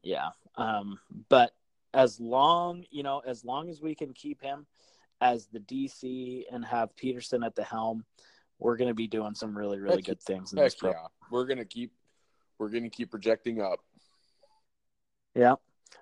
[0.02, 0.30] Yeah.
[0.60, 1.52] Um, but
[1.94, 4.66] as long, you know, as long as we can keep him
[5.20, 8.04] as the DC and have Petersen at the helm,
[8.58, 10.92] we're going to be doing some really, really Heck- good things in this yeah,
[11.30, 11.92] we're gonna keep
[12.58, 13.80] we're gonna keep projecting up.
[15.34, 15.54] Yeah.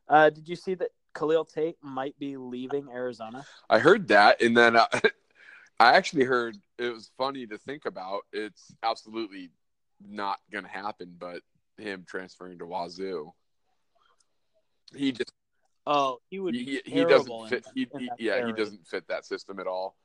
[0.08, 3.44] Uh, did you see that Khalil Tate might be leaving Arizona?
[3.70, 4.86] I heard that, and then uh,
[5.80, 8.22] I actually heard it was funny to think about.
[8.32, 9.50] It's absolutely
[10.04, 11.42] not going to happen, but
[11.76, 13.32] him transferring to Wazoo.
[14.94, 15.32] He just
[15.86, 16.54] Oh, he would.
[16.54, 17.66] he, Be he doesn't in- fit.
[17.74, 19.96] He, in he- that yeah, he doesn't fit that system at all.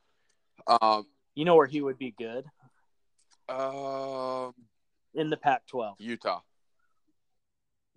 [0.82, 1.06] Um,
[1.36, 2.46] You know where he would be good
[3.50, 4.54] um,
[5.14, 5.96] in the Pac-12.
[6.00, 6.40] Utah.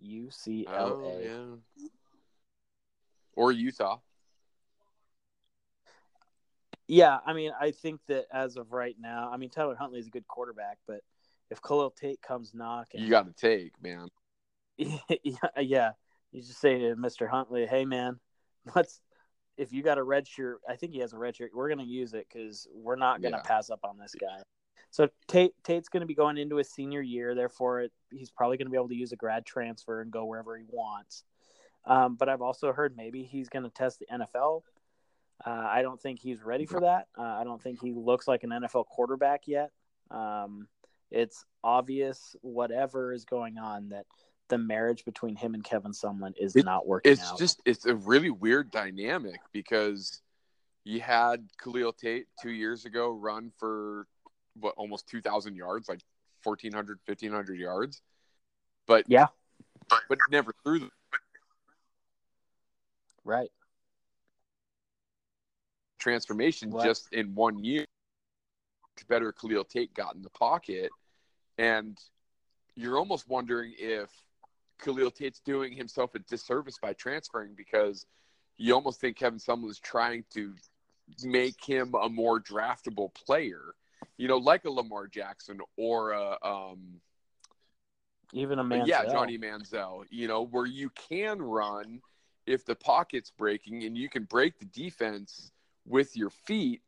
[0.05, 0.66] UCLA.
[0.68, 1.89] Oh, yeah.
[3.34, 3.99] Or Utah.
[6.89, 10.07] Yeah, I mean, I think that as of right now, I mean, Tyler Huntley is
[10.07, 11.01] a good quarterback, but
[11.51, 14.09] if Khalil Tate comes knocking, You got to take, man.
[14.78, 15.01] yeah,
[15.61, 15.91] yeah,
[16.37, 17.28] you just say to Mr.
[17.28, 18.20] Huntley, "Hey, man,
[18.74, 19.01] let's."
[19.57, 21.53] If you got a red shirt, I think he has a red shirt.
[21.55, 23.43] We're gonna use it because we're not gonna Yeah.
[23.43, 24.43] pass up on this guy.
[24.91, 27.34] So Tate Tate's gonna be going into his senior year.
[27.34, 30.59] Therefore, it, he's probably gonna be able to use a grad transfer and go wherever
[30.59, 31.24] he wants.
[31.87, 34.62] Um, but I've also heard maybe he's gonna test the NFL.
[35.47, 37.09] Uh, I don't think he's ready for that.
[37.16, 39.70] Uh, I don't think he looks like an NFL quarterback yet.
[40.11, 40.68] Um,
[41.11, 44.05] it's obvious, whatever is going on, that
[44.49, 47.38] the marriage between him and Kevin Sumlin is It- not working It's out.
[47.38, 50.22] just it's a really weird dynamic because
[50.84, 54.07] you had Khalil Tate two years ago run for
[54.55, 56.01] what almost two thousand yards, like
[56.44, 58.03] 1,400, 1,500 yards,
[58.86, 59.26] but Yeah.
[60.09, 60.90] but never threw the
[63.24, 63.51] right.
[65.99, 66.84] transformation What?
[66.84, 67.84] just in one year.
[69.09, 70.90] Better Khalil Tate got in the pocket,
[71.59, 71.99] and
[72.76, 74.11] you're almost wondering if
[74.79, 78.07] Khalil Tate's doing himself a disservice by transferring because
[78.57, 80.55] you almost think Kevin Sumlin is trying to
[81.24, 83.74] make him a more draftable player,
[84.16, 87.01] you know, like a Lamar Jackson or a um,
[88.33, 88.87] Even a man.
[88.87, 92.01] yeah, Johnny Manziel, you know, where you can run
[92.47, 95.51] if the pocket's breaking and you can break the defense
[95.87, 96.83] with your feet,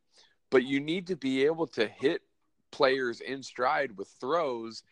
[0.51, 2.23] but you need to be able to hit
[2.71, 4.83] players in stride with throws.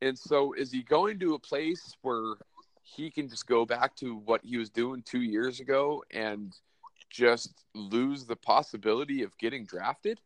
[0.00, 2.34] And so is he going to a place where
[2.82, 6.54] he can just go back to what he was doing 2 years ago and
[7.10, 10.20] just lose the possibility of getting drafted?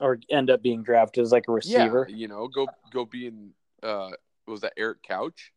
[0.00, 2.06] or end up being drafted as like a receiver.
[2.08, 4.10] Yeah, you know, go go being uh
[4.46, 5.52] was that Eric Couch?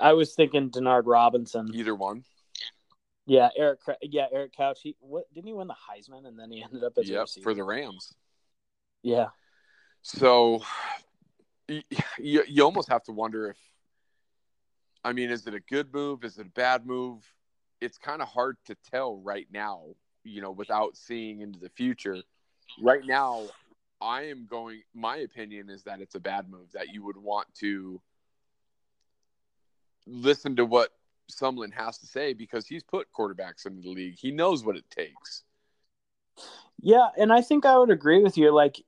[0.00, 1.70] I was thinking Denard Robinson.
[1.72, 2.24] Either one.
[3.26, 3.80] Yeah, Eric.
[4.02, 4.80] Yeah, Eric Couch.
[4.82, 7.22] He what didn't he win the Heisman and then he ended up as a Yep,
[7.22, 7.44] receiver?
[7.44, 8.12] for the Rams.
[9.02, 9.28] yeah,
[10.02, 10.62] So
[11.68, 13.56] you, you almost have to wonder if
[15.04, 16.24] I mean, is it a good move?
[16.24, 17.22] Is it a bad move?
[17.80, 19.82] It's kind of hard to tell right now,
[20.24, 22.16] you know, without seeing into the future.
[22.80, 23.42] Right now,
[24.00, 27.52] I am going my opinion is that it's a bad move that you would want
[27.56, 28.00] to
[30.06, 30.90] listen to what
[31.30, 34.16] Sumlin has to say because he's put quarterbacks into the league.
[34.18, 35.44] He knows what it takes.
[36.80, 38.52] yeah, and I think I would agree with you.
[38.52, 38.82] Like,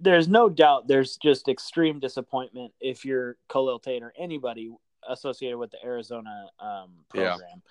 [0.00, 4.70] there's no doubt there's just extreme disappointment if you're Khalil Tate or anybody
[5.08, 7.30] associated with the Arizona um, Yeah.
[7.36, 7.62] program.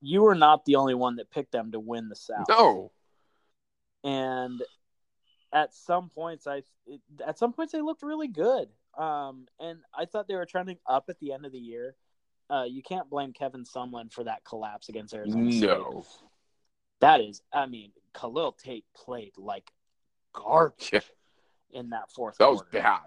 [0.00, 2.46] You were not the only one that picked them to win the South.
[2.48, 2.92] No.
[4.04, 4.62] and
[5.52, 6.62] at some points i
[7.26, 11.06] at some points they looked really good um and i thought they were trending up
[11.08, 11.94] at the end of the year
[12.50, 15.66] uh you can't blame kevin sumlin for that collapse against arizona State.
[15.66, 16.04] No.
[17.00, 19.70] that is i mean khalil tate played like
[20.34, 21.00] garbage Yeah,
[21.72, 23.00] in that fourth that was bad.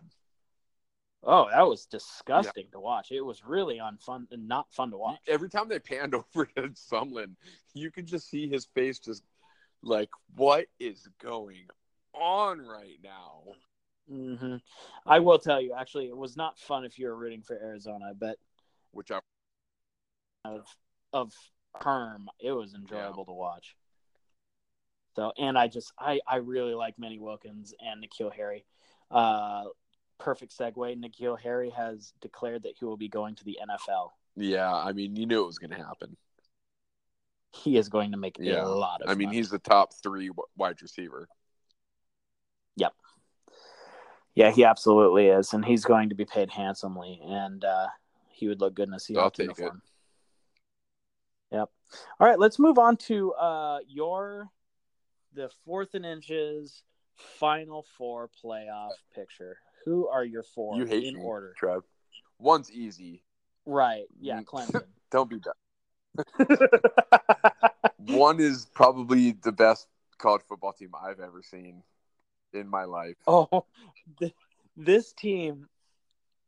[1.24, 5.20] oh that was disgusting to watch it was really unfun and not fun to watch
[5.28, 7.36] Every time they panned over to Sumlin,
[7.74, 9.24] you could just see his face just
[9.84, 11.68] like, what is going
[12.14, 13.41] on right now?
[14.09, 14.57] hmm
[15.05, 18.14] i will tell you actually it was not fun if you were rooting for arizona
[18.20, 18.38] but
[18.91, 19.20] Which I
[20.43, 20.66] of
[21.14, 21.34] of
[21.80, 23.76] Herm, it was enjoyable to watch.
[25.16, 28.66] So, and I just I I really like Manny Wilkins and N'Keal Harry.
[29.09, 29.66] Uh,
[30.20, 30.76] perfect segue.
[30.76, 34.12] N'Keal Harry has declared that he will be going to the NFL.
[34.38, 36.16] yeah, I mean, you knew it was going to happen.
[37.53, 38.64] He is going to make Yeah.
[38.64, 39.09] a lot of.
[39.09, 39.38] I mean, money.
[39.38, 41.28] he's the top three wide receiver.
[42.78, 42.93] Yep.
[44.34, 47.88] Yeah, he absolutely is, and he's going to be paid handsomely, and uh,
[48.30, 49.82] he would look good in a I'll Seahawks take uniform.
[51.51, 51.70] Yep.
[52.22, 54.49] All right, let's move on to uh, your
[55.34, 56.84] the fourth and inches
[57.40, 59.58] final four playoff picture.
[59.86, 61.54] Who are your four You hate in me, order?
[61.58, 61.84] Trev.
[62.40, 63.24] One's easy.
[63.66, 64.06] Right.
[64.20, 64.46] Yeah, Mm.
[64.46, 64.84] Clemson.
[65.12, 65.54] Don't be bad.
[67.98, 71.84] One is probably the best college football team I've ever seen
[72.54, 73.16] in my life.
[73.28, 73.66] oh,
[74.20, 74.34] th-
[74.76, 75.68] this team.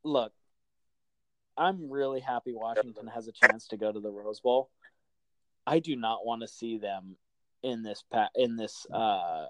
[0.03, 0.33] Look,
[1.57, 4.69] I'm really happy Washington has a chance to go to the Rose Bowl.
[5.65, 7.15] I do not want to see them
[7.63, 9.47] in this pa- in this uh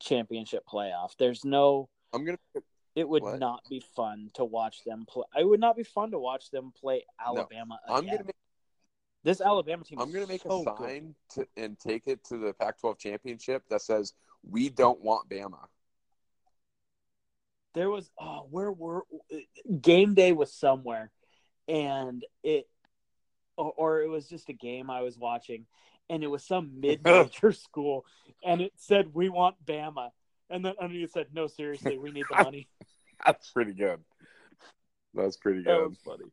[0.00, 1.16] championship playoff.
[1.18, 2.38] There's no I'm gonna.
[2.94, 3.38] it would What?
[3.38, 5.24] not be fun to watch them play.
[5.38, 8.14] It would not be fun to watch them play Alabama I'm again.
[8.16, 8.34] gonna make.
[9.24, 12.52] this Alabama team I'm gonna make so a sign to, and take it to the
[12.54, 14.12] Pac-12 championship that says
[14.48, 15.66] we don't want Bama.
[17.74, 19.04] there was oh where were
[19.80, 21.10] game day was somewhere
[21.68, 22.68] and it
[23.56, 25.64] or, or it was just a game i was watching
[26.12, 28.04] and it was some mid-major school
[28.44, 30.10] and it said we want bama
[30.50, 32.68] and then underneath it said no seriously we need the money
[33.26, 34.00] That's pretty good.
[35.14, 35.88] That's pretty that good.
[35.88, 36.30] was funny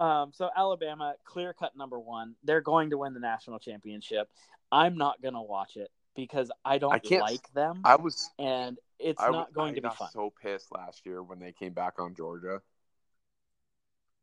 [0.00, 4.28] um, so alabama clear cut number one they're going to win the national championship
[4.72, 8.30] i'm not going to watch it because i don't I like them I was.
[8.38, 11.52] and it's I, not going I to be fun so pissed last year when they
[11.52, 12.62] came back on Georgia.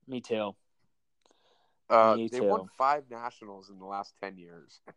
[0.07, 0.55] me too
[1.89, 2.45] Uh, Me they too.
[2.45, 4.81] won five nationals in the last ten years.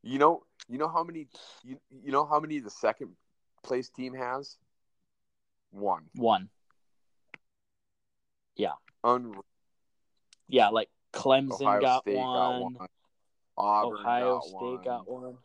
[0.00, 1.26] You know, you know how many
[1.64, 3.10] you, you know how many the second
[3.64, 4.56] place team has?
[5.72, 6.04] One.
[6.14, 6.48] one
[8.54, 8.74] Yeah.
[9.02, 9.44] Unreal.
[10.46, 12.88] Yeah, like Clemson Ohio got, State one, got one.
[13.56, 14.84] Auburn Ohio got State one.
[14.84, 15.38] got one,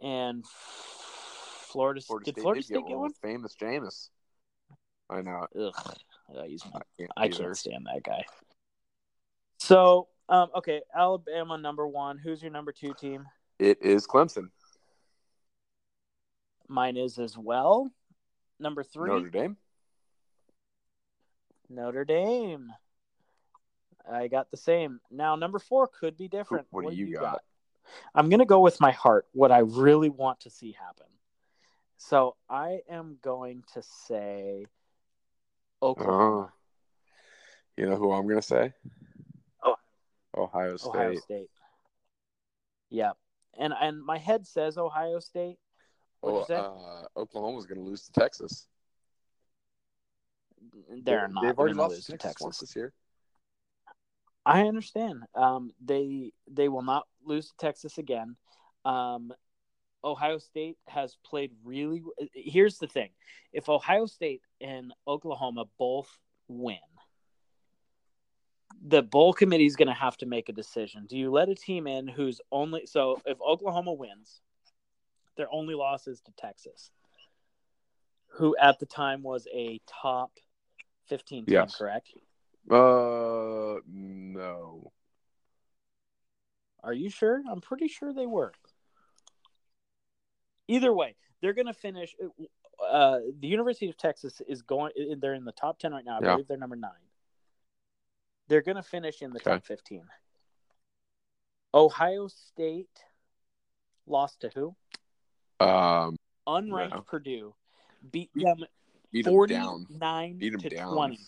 [0.00, 4.10] and Florida, Florida did State Florida did State get get one famous Jameis.
[5.08, 5.46] I know.
[5.58, 8.24] Ugh, I can't, I can't stand that guy.
[9.62, 12.18] So, um, okay, Alabama number one.
[12.18, 13.26] Who's your number two team?
[13.60, 14.48] It is Clemson.
[16.66, 17.88] Mine is as well.
[18.58, 19.56] Number three, Notre Dame.
[21.70, 22.72] Notre Dame.
[24.10, 24.98] I got the same.
[25.12, 26.66] Now, number four could be different.
[26.70, 27.42] what do you got?
[28.16, 31.06] I'm going to go with my heart, what I really want to see happen.
[31.98, 34.66] So I am going to say
[35.80, 36.52] Oklahoma, Oh.
[37.76, 38.72] You know who I'm gonna say?
[40.36, 40.42] Oh.
[40.44, 40.88] Ohio State.
[40.88, 41.50] Ohio State.
[42.90, 43.12] Yeah.
[43.58, 45.58] And and my head says Ohio State.
[46.20, 48.66] What'd you uh, Oklahoma's gonna lose to Texas.
[50.88, 52.68] They're They- not They've already going to lost lose to to Texas, once Texas.
[52.70, 52.92] this year.
[54.44, 55.22] I understand.
[55.34, 58.36] Um, they they will not lose to Texas again.
[58.84, 59.32] Um,
[60.04, 62.02] Ohio State has played really.
[62.34, 63.10] Here's the thing:
[63.52, 66.08] if Ohio State and Oklahoma both
[66.48, 66.78] win,
[68.84, 71.06] the bowl committee is going to have to make a decision.
[71.06, 73.20] Do you let a team in who's only so?
[73.24, 74.40] If Oklahoma wins,
[75.36, 76.90] their only loss is to Texas,
[78.26, 80.32] who at the time was a top
[81.06, 81.76] fifteen team, Yes.
[81.76, 82.12] correct?
[82.70, 84.92] Uh, no.
[86.82, 87.42] Are you sure?
[87.48, 88.52] I'm pretty sure they were.
[90.66, 92.16] Either way, they're going to finish.
[92.84, 94.92] Uh, the University of Texas is going.
[95.20, 96.18] They're in the top ten right now.
[96.18, 96.32] I Yeah.
[96.32, 96.90] believe they're number nine.
[98.52, 99.52] They're going to finish in the Okay.
[99.52, 100.04] top fifteen.
[101.72, 103.02] Ohio State
[104.06, 104.76] lost to who?
[105.58, 107.00] Um, Unranked No.
[107.00, 107.54] Purdue
[108.10, 108.58] beat them
[109.10, 109.86] beat them down.
[109.88, 110.92] nine Beat them to down.
[110.92, 111.18] twenty.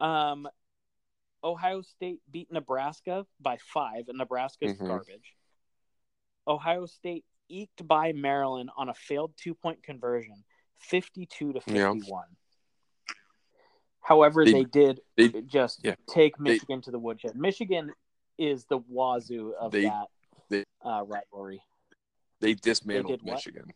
[0.00, 0.48] Um,
[1.44, 4.88] Ohio State beat Nebraska by five, and Nebraska's Mhm.
[4.88, 5.36] garbage.
[6.48, 10.44] Ohio State eked by Maryland on a failed two point conversion,
[10.78, 11.92] 52 to Yeah.
[14.02, 14.08] 51.
[14.08, 15.94] However, They- they, did they- just yeah.
[16.06, 17.36] take They- Michigan to the woodshed.
[17.36, 17.92] Michigan
[18.38, 20.08] is the wazoo of They- that
[20.48, 21.62] they- uh, rivalry.
[22.40, 23.34] They dismantled did what?
[23.34, 23.70] Michigan.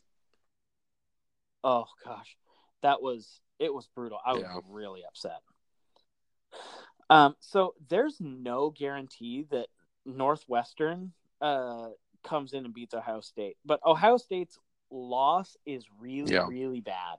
[1.63, 2.37] Oh gosh,
[2.83, 4.19] that was it was brutal.
[4.25, 4.59] I was Yeah.
[4.69, 5.41] really upset.
[7.09, 9.69] Um, so there's no guarantee that
[10.05, 11.91] Northwestern uh
[12.23, 14.59] comes in and beats Ohio State, but Ohio State's
[14.91, 16.47] loss is really Yeah.
[16.49, 17.19] really bad,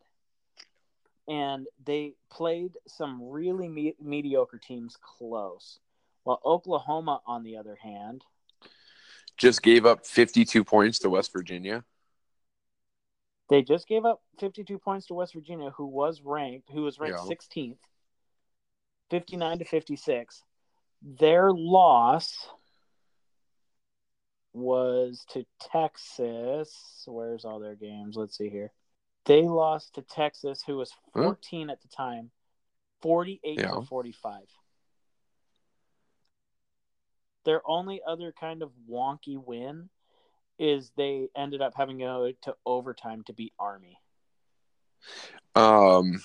[1.27, 5.79] and they played some really me- mediocre teams close.
[6.23, 8.23] While Oklahoma, on the other hand,
[9.37, 11.83] Just gave up 52 points to West Virginia.
[13.49, 17.19] They just gave up 52 points to West Virginia, who was ranked, who was ranked
[17.19, 17.27] Yeah.
[17.27, 17.77] 16th,
[19.09, 20.41] 59 to 56.
[21.01, 22.47] Their loss
[24.53, 27.03] was to Texas.
[27.05, 28.15] Where's all their games?
[28.15, 28.71] Let's see here.
[29.25, 31.23] They lost to Texas, who was Huh?
[31.23, 32.31] 14 at the time,
[33.01, 33.71] 48 Yeah.
[33.71, 34.43] to 45.
[37.45, 39.89] Their only other kind of wonky win
[40.57, 43.99] is they ended up having to go to overtime to beat Army.
[45.55, 46.21] Um,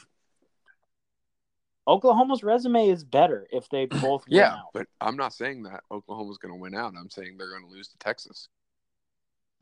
[1.86, 4.70] Oklahoma's resume is better if they both win yeah, out.
[4.72, 6.94] but I'm not saying that Oklahoma's going to win out.
[6.96, 8.48] I'm saying they're going to lose to Texas.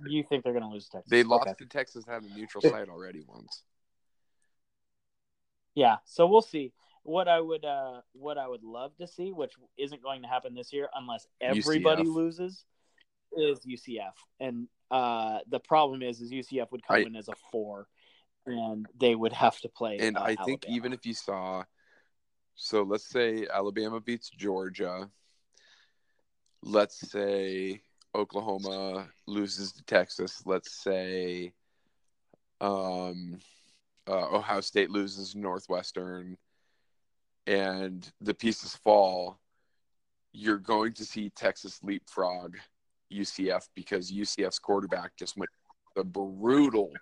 [0.07, 1.11] You think they're going to lose to Texas?
[1.11, 1.55] They lost Okay.
[1.59, 3.62] to Texas at a neutral site already once.
[5.74, 6.72] Yeah, so we'll see.
[7.05, 10.55] what I would uh what I would love to see, which isn't going to happen
[10.55, 12.14] this year unless everybody UCF.
[12.14, 12.64] loses,
[13.36, 14.12] is UCF.
[14.40, 17.86] And uh the problem is is UCF would come I- in as a four
[18.46, 19.99] and they would have to play.
[20.01, 20.76] And uh, I think Alabama.
[20.76, 21.64] even if you saw,
[22.57, 25.11] so let's say Alabama beats Georgia.
[26.62, 27.82] Let's say
[28.18, 30.42] Oklahoma loses to Texas.
[30.44, 31.52] Let's say
[32.60, 33.38] um,
[34.08, 36.36] uh, Ohio State loses Northwestern,
[37.46, 39.38] and the pieces fall.
[40.32, 42.56] You're going to see Texas leapfrog
[43.12, 45.50] UCF because UCF's quarterback just went
[45.96, 46.92] a brutal,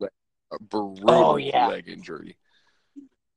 [0.00, 1.68] a brutal Oh, yeah.
[1.68, 2.36] leg injury.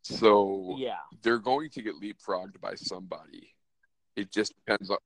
[0.04, 3.54] So yeah, they're going to get leapfrogged by somebody.
[4.16, 4.98] It just depends on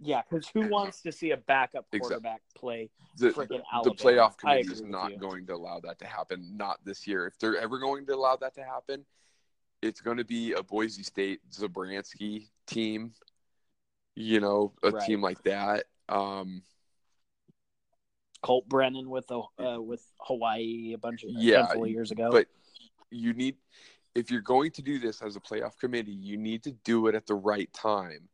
[0.00, 1.98] yeah, because who wants to see a backup Exactly.
[2.00, 6.56] quarterback play the, freaking the playoff committee is not going to allow that to happen.
[6.56, 7.26] Not this year.
[7.26, 9.04] If they're ever going to allow that to happen,
[9.82, 13.12] it's going to be a Boise State Zabransky team.
[14.14, 15.06] You know, a Right.
[15.06, 15.84] team like that.
[16.08, 16.62] Um,
[18.42, 22.30] Colt Brennan with the uh, with Hawaii a bunch of Yeah, handful of years ago.
[22.30, 22.46] but
[23.10, 23.56] you need,
[24.14, 27.14] if you're going to do this as a playoff committee, you need to do it
[27.14, 28.28] at the right time.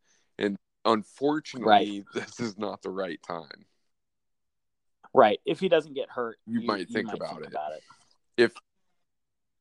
[0.85, 3.67] Unfortunately, this is not the right time.
[5.13, 7.49] right, if he doesn't get hurt, You might think about it.
[7.49, 7.83] About it.
[8.37, 8.53] If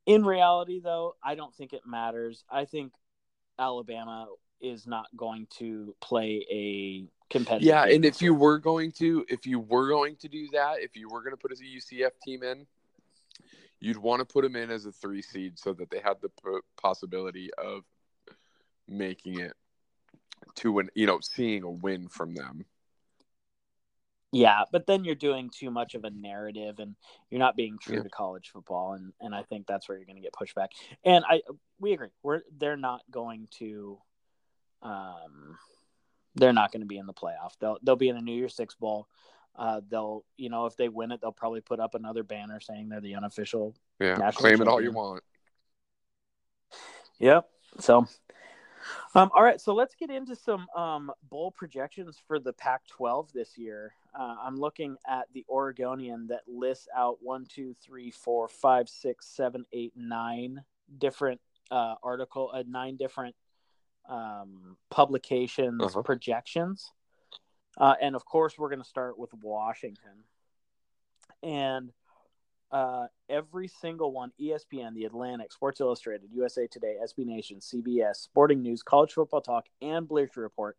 [0.06, 2.44] In reality, though, I don't think it matters.
[2.50, 2.94] I think
[3.58, 4.28] Alabama
[4.60, 7.68] is not going to play a competitive.
[7.68, 10.96] yeah, and if you were going to, if you were going to do that, if
[10.96, 12.66] you were going to put a UCF team in,
[13.80, 16.30] you'd want to put them in as a three seed so that they had the
[16.82, 17.84] possibility of
[18.88, 19.54] making it
[20.56, 22.66] to an, you know, seeing a win from them.
[24.32, 26.96] yeah, but then you're doing too much of a narrative, and
[27.30, 28.04] you're not being true Yeah.
[28.04, 30.70] to college football, and and I think that's where you're going to get pushback.
[31.04, 31.42] And I
[31.80, 34.00] we agree, we're they're not going to,
[34.82, 35.58] um,
[36.36, 37.54] they're not going to be in the playoff.
[37.60, 39.08] They'll they'll be in the New Year's Six bowl.
[39.56, 42.90] Uh, they'll you know if they win it, they'll probably put up another banner saying
[42.90, 45.24] they're the unofficial Yeah, National claim it all you want.
[47.20, 47.48] Yep.
[47.80, 48.08] So,
[49.16, 49.60] um, all right.
[49.60, 53.94] So let's get into some um, bowl projections for the Pac-12 this year.
[54.18, 59.28] Uh, I'm looking at the Oregonian that lists out one, two, three, four, five, six,
[59.28, 60.64] seven, eight, nine
[60.98, 61.40] different
[61.72, 63.36] uh, article, uh, nine different
[64.10, 66.02] um, publications Uh-huh.
[66.02, 66.92] projections,
[67.78, 70.26] uh, and of course we're going to start with Washington,
[71.42, 71.92] and
[72.74, 78.64] uh, every single one ESPN, The Athletic, Sports Illustrated, USA Today, SB Nation, CBS, Sporting
[78.64, 80.76] News, College Football Talk, and Bleacher Report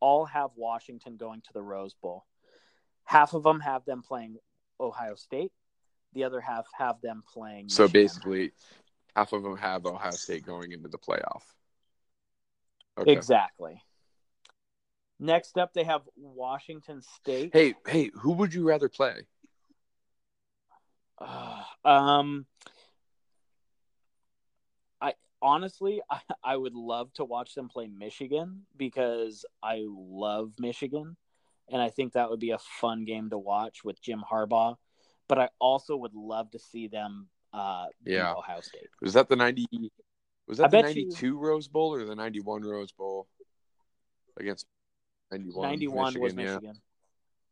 [0.00, 2.24] all have Washington going to the Rose Bowl.
[3.04, 4.38] Half of them have them playing
[4.80, 5.52] Ohio State,
[6.14, 7.68] the other half have them playing.
[7.68, 8.02] So Michigan.
[8.02, 8.52] basically,
[9.14, 11.42] half of them have Ohio State going into the playoff.
[12.98, 13.12] Okay.
[13.12, 13.82] Exactly.
[15.20, 17.50] Next up, they have Washington State.
[17.52, 19.26] Hey, hey, who would you rather play?
[21.18, 22.46] Uh, um,
[25.00, 31.16] I honestly, I, I would love to watch them play Michigan because I love Michigan,
[31.70, 34.76] and I think that would be a fun game to watch with Jim Harbaugh.
[35.28, 38.32] But I also would love to see them uh, Yeah.
[38.34, 38.88] Ohio State.
[39.02, 39.66] Was that the ninety?
[40.46, 43.26] Was I that the bet you- ninety-two Rose Bowl or the ninety-one Rose Bowl
[44.38, 44.66] against
[45.32, 45.68] ninety-one?
[45.68, 46.44] Ninety-one was yeah.
[46.44, 46.80] Michigan.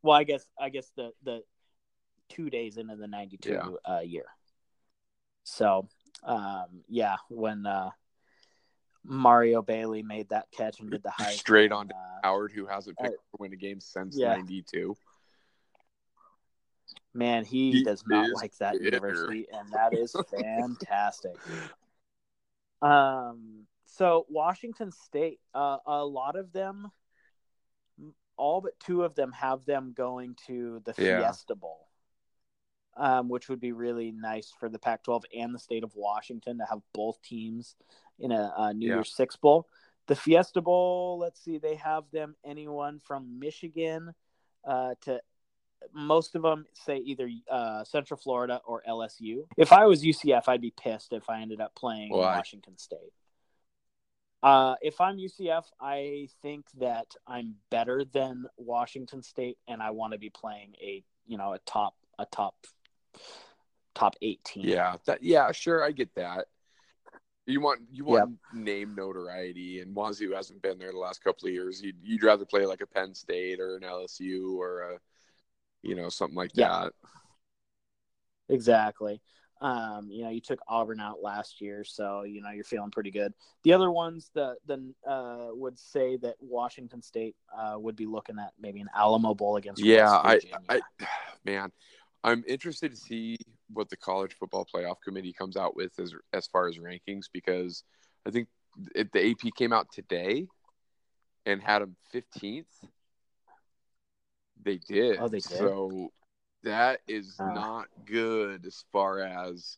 [0.03, 1.43] Well, I guess I guess the the
[2.35, 3.95] two days into the ninety-two Yeah.
[3.97, 4.27] uh, year.
[5.45, 5.89] So,
[6.23, 7.91] um, yeah, when uh,
[9.05, 12.67] Mario Bailey made that catch and did the high Straight on to uh, Howard, who
[12.67, 14.35] hasn't picked Uh, win a game since yeah.
[14.37, 14.97] '92.
[17.13, 18.85] man, he, He does not like that bitter.
[18.85, 21.37] university, and that is fantastic.
[22.83, 26.91] Um, so Washington State, uh, a lot of them,
[28.37, 31.19] all but two of them have them going to the Yeah.
[31.21, 31.87] Fiesta Bowl,
[32.97, 36.65] um, which would be really nice for the Pac-12 and the state of Washington to
[36.65, 37.77] have both teams
[38.19, 38.95] in a, a New Yeah.
[38.95, 39.67] Year's Six Bowl.
[40.07, 44.15] The Fiesta Bowl, let's see, they have them anyone from Michigan
[44.67, 45.21] uh, to
[45.93, 49.45] most of them say either uh, Central Florida or LSU.
[49.57, 52.11] If I was UCF, I'd be pissed if I ended up playing?
[52.11, 53.13] Washington State.
[54.43, 60.13] Uh, if I'm UCF, I think that I'm better than Washington State, and I want
[60.13, 62.55] to be playing a you know a top a top
[63.95, 64.65] top 18.
[64.65, 66.47] Yeah, that yeah, sure, I get that.
[67.47, 71.53] You want you want name notoriety, and Wazoo hasn't been there the last couple of
[71.53, 71.83] years.
[71.83, 74.99] You'd you'd rather play like a Penn State or an LSU or a,
[75.83, 76.85] you know, something like Yeah.
[76.85, 76.93] that.
[78.49, 79.21] Exactly.
[79.61, 83.11] Um, you know, you took Auburn out last year, so you know you're feeling pretty
[83.11, 83.33] good.
[83.63, 88.39] The other ones that then uh, would say that Washington State uh, would be looking
[88.39, 89.83] at maybe an Alamo Bowl against.
[89.83, 90.81] Yeah, I, I,
[91.45, 91.73] man,
[92.25, 93.37] I'm interested to see
[93.73, 97.85] what the college football playoff committee comes out with as as far as rankings because
[98.27, 98.49] I think
[98.95, 100.49] it, the AP came out today
[101.47, 102.65] and had them 15th.
[104.63, 105.19] They did.
[105.21, 105.43] Oh, they did?
[105.43, 106.13] So
[106.63, 107.45] that is Oh.
[107.45, 109.77] not good as far as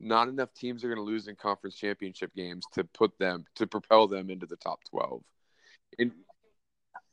[0.00, 3.66] not enough teams are going to lose in conference championship games to put them to
[3.66, 5.22] propel them into the top 12.
[5.98, 6.12] And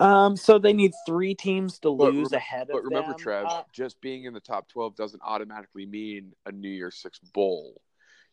[0.02, 3.20] um, so they need three teams to But lose ahead of But remember, them.
[3.20, 7.20] Trev, Uh, just being in the top 12 doesn't automatically mean a New Year's Six
[7.20, 7.80] bowl.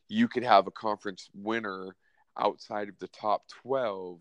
[0.09, 1.95] You could have a conference winner
[2.39, 4.21] outside of the top 12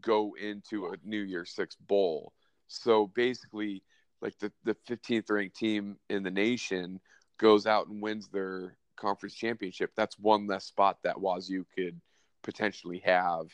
[0.00, 2.32] go into a New Year's Six bowl.
[2.66, 3.84] So basically,
[4.20, 7.00] like the, the 15th ranked team in the nation
[7.38, 9.92] goes out and wins their conference championship.
[9.96, 12.00] That's one less spot that Wazoo could
[12.42, 13.46] potentially have.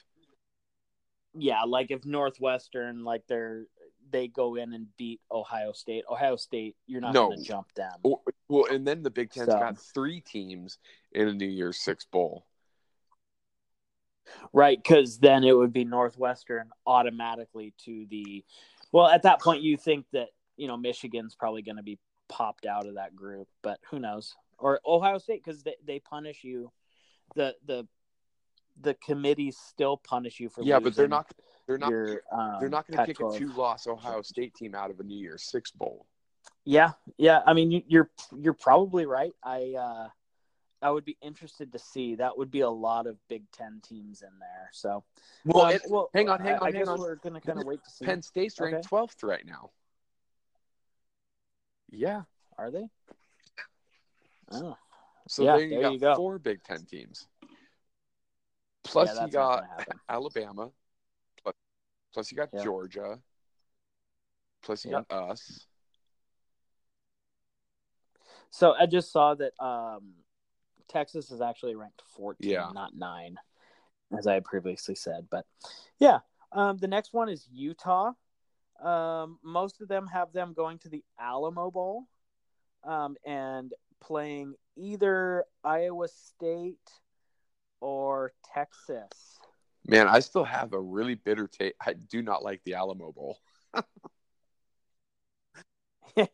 [1.35, 3.67] Yeah, like if Northwestern, like they're
[4.11, 6.05] they go in and beat Ohio State.
[6.11, 7.29] Ohio State, you're not No.
[7.29, 7.93] going to jump them.
[8.49, 10.79] Well, and then the Big Ten's So- got three teams
[11.13, 12.45] in a New Year's Six bowl.
[14.53, 18.45] Right, because then it would be Northwestern automatically to the.
[18.93, 21.99] Well, at that point, you think that you know Michigan's probably going to be
[22.29, 24.35] popped out of that group, but who knows?
[24.59, 26.71] Or Ohio State because they, they punish you.
[27.35, 27.87] The the
[28.81, 31.31] the committees still punish you for Yeah, but they're not.
[31.67, 31.91] They're not.
[31.91, 35.05] your, um, they're not going to kick a two-loss Ohio State team out of a
[35.05, 36.07] New Year's Six bowl.
[36.65, 37.41] Yeah, yeah.
[37.47, 39.33] I mean, you, you're you're probably right.
[39.45, 40.09] I uh,
[40.81, 42.17] I would be interested to see.
[42.17, 44.69] That would be a lot of Big Ten teams in there.
[44.73, 45.05] So,
[45.45, 46.99] Well, um, it- well, hang on, hang on, I hang on.
[46.99, 48.05] we're gonna kind of wait to see.
[48.05, 48.89] Penn State's ranked Okay.
[48.89, 49.71] twelfth right now.
[51.91, 52.23] Yeah.
[52.59, 52.89] Are they?
[54.51, 54.77] Oh,
[55.29, 56.17] So Yeah, there you there got you go.
[56.17, 57.29] four Big Ten teams.
[58.85, 59.65] Plus Yeah, you got.
[60.09, 60.71] Alabama.
[61.43, 61.55] Plus,
[62.13, 62.65] plus you got Yeah.
[62.65, 63.19] Georgia.
[64.63, 65.09] Plus you Yep.
[65.09, 65.67] got us.
[68.51, 70.13] so I just saw that um,
[70.89, 72.71] Texas is actually ranked 14, Yeah.
[72.73, 73.39] not nine,
[74.17, 75.27] as I had previously said.
[75.31, 75.47] But
[75.99, 76.19] yeah,
[76.53, 78.13] um, the next one is Utah.
[78.83, 82.05] Um, most of them have them going to the Alamo Bowl
[82.85, 86.91] um, and playing either Iowa State
[87.83, 89.39] or Texas.
[89.87, 91.75] Man, I still have a really bitter taste.
[91.85, 93.39] I do not like the Alamo Bowl.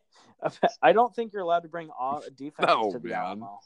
[0.81, 3.17] I don't think you're allowed to bring all defense No, to the man.
[3.17, 3.59] Alamo.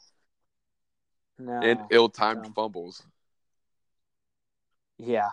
[1.38, 2.52] No, and ill-timed no.
[2.54, 3.02] fumbles.
[4.98, 5.30] Yeah.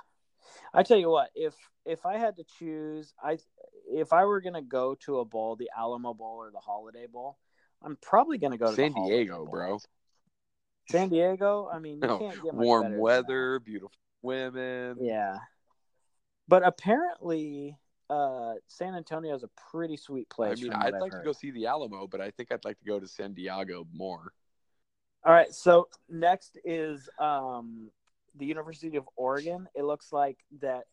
[0.73, 1.53] I tell you what, if
[1.86, 3.38] if I had to choose, I
[3.88, 7.38] if I were gonna go to a bowl, the Alamo Bowl or the Holiday Bowl,
[7.84, 9.52] I'm probably gonna go to San Diego, Bowl.
[9.52, 9.80] bro.
[10.91, 11.69] San Diego.
[11.72, 13.91] I mean, you No, can't get Warm weather, beautiful
[14.22, 14.97] women.
[14.99, 15.38] Yeah.
[16.47, 17.77] But apparently,
[18.09, 20.59] uh, San Antonio is a pretty sweet place.
[20.59, 22.77] I mean, I'd I've like to go see the Alamo, but I think I'd like
[22.80, 24.34] to go to San Diego more.
[25.23, 27.91] All right, so next is um,
[28.35, 29.68] the University of Oregon.
[29.76, 30.85] It looks like that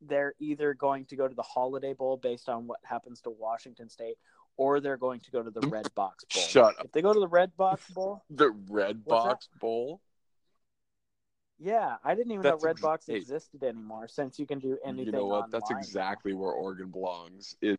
[0.00, 3.88] they're either going to go to the Holiday Bowl based on what happens to Washington
[3.88, 4.16] State,
[4.56, 6.12] or they're going to go to the Redbox Bowl.
[6.28, 6.86] Shut up.
[6.86, 9.30] If they go to the Redbox Bowl, The Red What's that?
[9.30, 10.00] Box Bowl.
[11.58, 14.08] yeah, I didn't even That's know Red ex- Box existed anymore.
[14.08, 15.06] Since you can do anything.
[15.06, 15.50] you know what?
[15.50, 17.56] That's exactly where Oregon belongs.
[17.62, 17.78] It,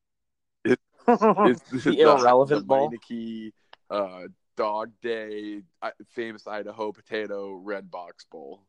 [1.08, 1.46] now.
[1.46, 2.92] it's the irrelevant the bowl.
[2.92, 3.52] Meineke,
[3.90, 4.28] uh,
[4.58, 5.62] Dog Day,
[6.10, 8.64] famous Idaho Potato Redbox Bowl.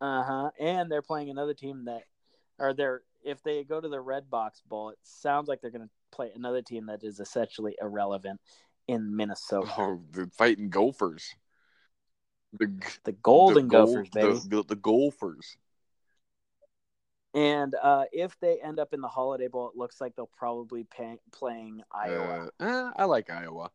[0.00, 0.50] Uh huh.
[0.60, 2.02] And they're playing another team that,
[2.58, 5.90] or they're if they go to the Redbox Bowl, it sounds like they're going to
[6.12, 8.40] play another team that is essentially irrelevant
[8.86, 9.72] in Minnesota.
[9.78, 11.34] Oh, the fighting Gophers.
[12.58, 12.70] The
[13.04, 14.32] The Golden the Gophers, baby.
[14.34, 15.56] The, the, the Gophers.
[17.34, 20.84] And uh, if they end up in the Holiday Bowl, it looks like they'll probably
[20.84, 22.50] pay, playing Iowa.
[22.60, 23.70] Uh, eh, I like Iowa.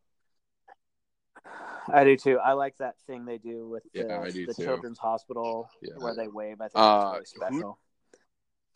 [1.92, 2.38] I do too.
[2.38, 4.54] I like that thing they do with the, Yeah, I do the.
[4.54, 5.94] Children's Hospital Yeah.
[5.98, 6.60] where they wave.
[6.60, 7.78] I think Uh, really who- special.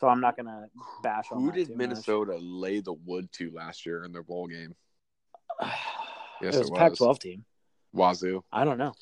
[0.05, 0.67] So I'm not gonna
[1.01, 4.75] bash on Who did Minnesota lay the wood to last year in their bowl game?
[6.41, 6.79] Yes, it was it a was.
[6.79, 7.45] Pac-12 team.
[7.93, 8.43] Wazoo.
[8.51, 8.93] I don't know.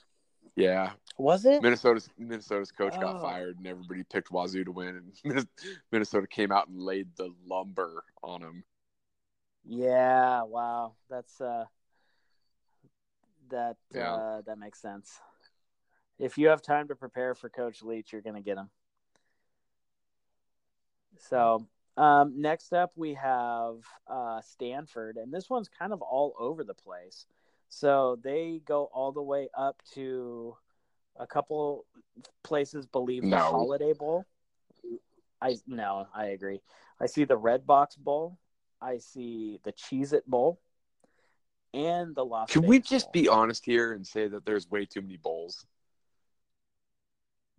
[0.56, 1.64] Yeah, Was it?
[1.64, 3.20] Minnesota's Minnesota's coach got Oh.
[3.22, 5.48] fired, and everybody picked Wazoo to win, and
[5.92, 8.64] Minnesota came out and laid the lumber on them.
[9.66, 10.44] Yeah.
[10.44, 10.94] Wow.
[11.10, 11.66] That's uh.
[13.50, 14.14] That Yeah.
[14.14, 15.20] uh, that makes sense.
[16.20, 18.70] If you have time to prepare for Coach Leach, you're gonna get him.
[21.20, 21.66] So
[21.98, 23.78] um, next up, we have
[24.08, 27.26] uh, Stanford, and this one's kind of all over the place.
[27.70, 30.56] So they go all the way up to
[31.18, 31.86] a couple
[32.44, 33.38] places believe No.
[33.38, 34.26] the Holiday Bowl.
[35.42, 36.62] I no, I agree.
[37.00, 38.38] I see the Redbox Bowl.
[38.82, 40.60] I see the Cheez It Bowl
[41.74, 43.12] and the Las Can we just Bowl.
[43.12, 45.66] be honest here and say that there's way too many bowls?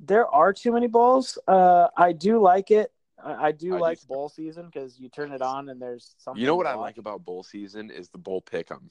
[0.00, 1.38] There are too many bowls.
[1.46, 2.92] Uh, I do like it.
[3.24, 4.06] I, I do I like too.
[4.08, 6.40] bowl season because you turn it on and there's something.
[6.40, 8.90] You know what I like about bowl season is the bowl pick'em.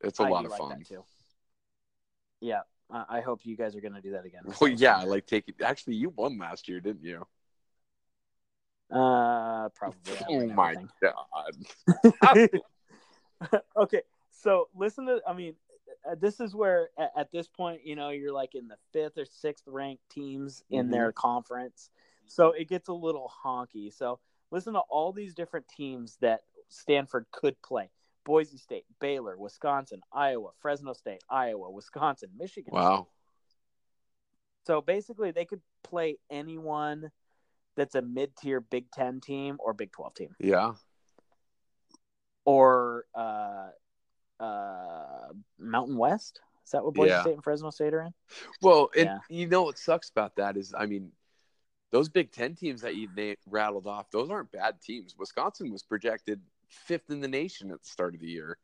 [0.00, 0.70] It's a I lot of like fun.
[0.70, 1.04] that too.
[2.40, 4.42] Yeah, I hope you guys are going to do that again.
[4.60, 5.56] Well, yeah, like take it.
[5.62, 7.26] Actually, you won last year, didn't you?
[8.90, 10.16] Uh, probably.
[10.28, 11.54] Oh my god!
[13.76, 15.20] okay, so listen to.
[15.26, 15.54] I mean,
[16.08, 19.26] uh, this is where at, this point, you know, you're like in the fifth or
[19.26, 20.90] sixth ranked teams in Mhm.
[20.90, 21.90] their conference,
[22.28, 23.92] so it gets a little honky.
[23.92, 27.90] So listen to all these different teams that Stanford could play:
[28.24, 32.72] Boise State, Baylor, Wisconsin, Iowa, Fresno State, Iowa, Wisconsin, Michigan.
[32.72, 33.08] Wow.
[34.66, 37.10] So basically, they could play anyone
[37.74, 40.74] that's a mid-tier Big Ten team or Big Twelve team, Yeah.
[42.44, 43.70] or uh,
[44.40, 45.28] uh,
[45.58, 46.40] Mountain West.
[46.64, 47.20] Is that what Boise Yeah.
[47.22, 48.14] State and Fresno State are in?
[48.60, 49.18] Well, and Yeah.
[49.30, 51.12] you know what sucks about that is, I mean,
[51.90, 55.14] those Big Ten teams that you na- rattled off, those aren't bad teams.
[55.18, 58.58] Wisconsin was projected fifth in the nation at the start of the year.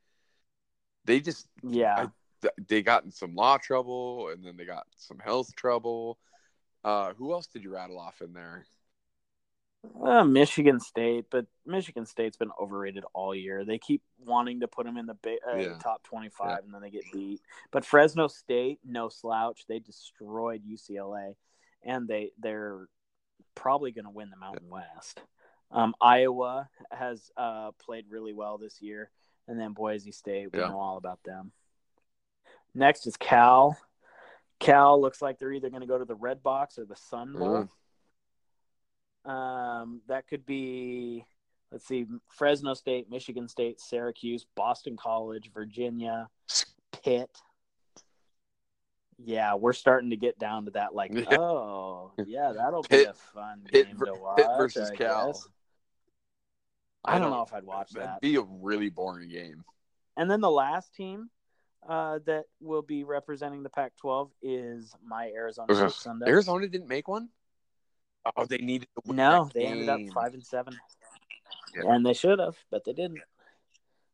[1.07, 2.09] They just Yeah,
[2.43, 6.19] th- they got in some law trouble, and then they got some health trouble.
[6.83, 8.67] Uh, who else did you rattle off in there?
[10.03, 13.65] Uh, Michigan State, but Michigan State's been overrated all year.
[13.67, 15.79] They keep wanting to put them in the ba- uh, Yeah.
[15.79, 16.65] top twenty-five, Yeah.
[16.65, 17.43] and then they get beat.
[17.71, 19.67] But Fresno State, no slouch.
[19.67, 21.37] They destroyed UCLA,
[21.83, 22.89] and they they're
[23.55, 25.23] probably going to win the Mountain West.
[25.70, 29.11] Um, Iowa has uh, played really well this year,
[29.48, 30.52] and then Boise State.
[30.52, 30.69] We Yeah.
[30.69, 31.52] know all about them.
[32.74, 33.78] Next is Cal.
[34.61, 37.69] Cal looks like they're either going to go to the Redbox or the Sun Bowl.
[39.24, 39.31] Mm.
[39.31, 41.24] Um, that could be,
[41.73, 46.28] let's see, Fresno State, Michigan State, Syracuse, Boston College, Virginia,
[47.02, 47.31] Pitt.
[49.19, 50.95] Yeah, we're starting to get down to that.
[50.95, 51.24] Like, Yeah.
[51.39, 54.36] oh, yeah, that'll be a fun Pitt game to watch.
[54.39, 55.27] Pitt versus I Cal.
[55.32, 55.49] guess.
[57.05, 58.20] I don't know if I'd watch That'd that.
[58.23, 59.65] be a really boring game.
[60.16, 61.28] And then the last team
[61.86, 67.07] uh, that will be representing the Pac-12 is my Arizona State Sun Arizona didn't make
[67.09, 67.28] one.
[68.36, 70.74] Oh, they needed to win No, that they ended up five and seven,
[71.77, 71.93] Yeah.
[71.93, 73.20] and they should have, but they didn't.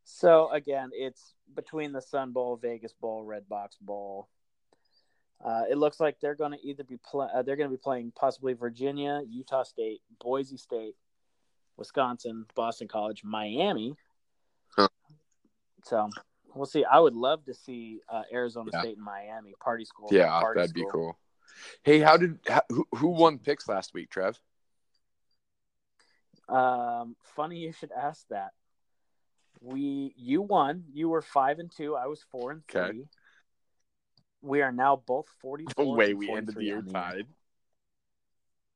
[0.02, 4.28] So again, it's between the Sun Bowl, Vegas Bowl, Redbox Bowl.
[5.42, 8.12] Uh, it looks like they're going to either be uh, they're going to be playing
[8.14, 10.94] possibly Virginia, Utah State, Boise State,
[11.78, 13.94] Wisconsin, Boston College, Miami.
[14.76, 14.88] Huh.
[15.84, 16.10] So
[16.54, 16.84] we'll see.
[16.84, 18.80] I would love to see uh, Arizona Yeah.
[18.80, 20.08] State and Miami party school.
[20.12, 21.16] Yeah, party that'd be cool.
[21.82, 24.38] Hey, how did how, who, who won picks last week, Trev?
[26.48, 28.50] Um, funny you should ask that.
[29.62, 30.84] We you won.
[30.92, 31.96] You were five and two.
[31.96, 32.80] I was four and three.
[32.80, 33.00] Okay.
[34.42, 37.26] We are now both forty No way we ended the year tied.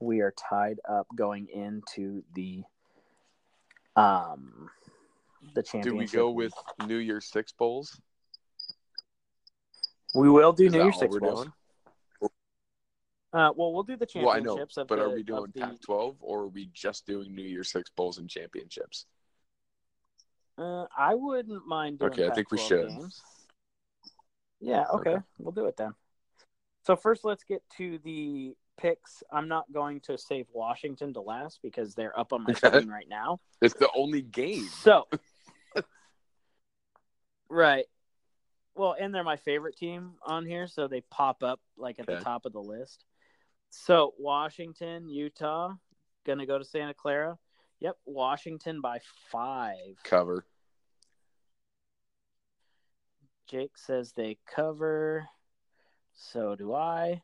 [0.00, 2.62] We are tied up going into the
[3.96, 4.68] um
[5.54, 5.92] the championship.
[5.92, 6.52] Do we go with
[6.86, 7.98] New Year's Six bowls?
[10.14, 11.40] We will do Is New Year's Six Bowls.
[11.40, 11.52] doing?
[13.32, 15.60] Uh, well, we'll do the Well, I know, championships but the, are we doing the-
[15.60, 19.06] Pac-12 or are we just doing New Year's Six bowls and championships?
[20.56, 22.88] Uh, I wouldn't mind doing Okay, I think we should.
[22.90, 23.20] Games.
[24.64, 25.22] Yeah, okay, Okay.
[25.38, 25.92] we'll do it then.
[26.86, 29.22] So first, let's get to the picks.
[29.30, 32.68] I'm not going to save Washington to last because they're up on my Okay.
[32.68, 33.40] screen right now.
[33.60, 34.64] It's the only game.
[34.68, 35.06] So,
[37.48, 37.84] right.
[38.74, 42.16] Well, and they're my favorite team on here, so they pop up like at the
[42.20, 43.04] top of the list.
[43.70, 45.74] So Washington, Utah,
[46.26, 47.38] gonna go to Santa Clara.
[47.80, 49.00] Yep, Washington by
[49.30, 49.96] five.
[50.04, 50.44] Cover.
[53.54, 55.28] Jake says they cover.
[56.12, 57.22] So do I.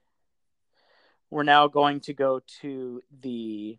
[1.29, 3.77] We're now going to go to the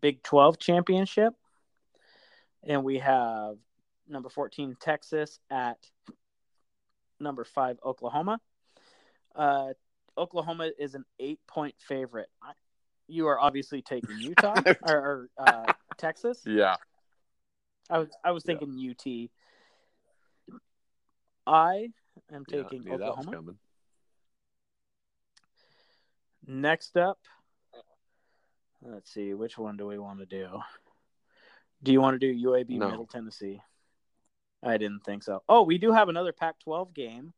[0.00, 1.34] Big 12 championship.
[2.62, 3.56] And we have
[4.08, 5.78] number 14, Texas, at
[7.18, 8.38] number five, Oklahoma.
[9.34, 9.70] Uh,
[10.16, 12.28] Oklahoma is an eight point favorite.
[12.40, 12.52] I-
[13.08, 14.54] You are obviously taking Utah
[14.86, 16.42] or, or uh, Texas.
[16.46, 16.76] Yeah.
[17.90, 18.54] I was I was Yeah.
[18.56, 19.30] thinking UT.
[21.46, 21.90] I
[22.32, 23.54] am taking that Oklahoma.
[26.46, 27.18] Next up,
[28.82, 30.60] let's see which one do we want to do.
[31.82, 32.90] Do you want to do UAB No.
[32.90, 33.60] Middle Tennessee?
[34.62, 35.42] I didn't think so.
[35.48, 37.32] Oh, we do have another Pac-12 game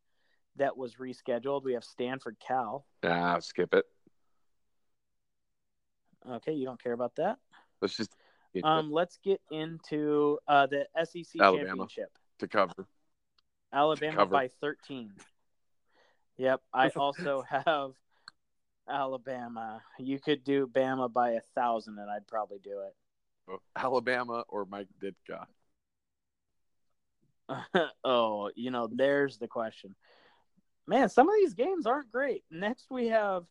[0.56, 1.64] that was rescheduled.
[1.64, 2.86] We have Stanford Cal.
[3.02, 3.84] Nah, skip it.
[6.28, 7.38] Okay, you don't care about that.
[7.80, 8.14] Let's just
[8.64, 11.66] Um, let's get into uh, the SEC Alabama.
[11.66, 12.10] championship.
[12.38, 12.86] to cover.
[13.76, 14.30] Alabama cover.
[14.30, 15.12] by 13.
[16.38, 17.92] Yep, I also have
[18.88, 19.82] Alabama.
[19.98, 22.94] You could do Bama by a thousand, and I'd probably do it.
[23.48, 25.46] Oh, Alabama or Mike Ditka.
[28.04, 29.94] oh, you know, there's the question.
[30.86, 32.44] Man, some of these games aren't great.
[32.50, 33.44] Next, we have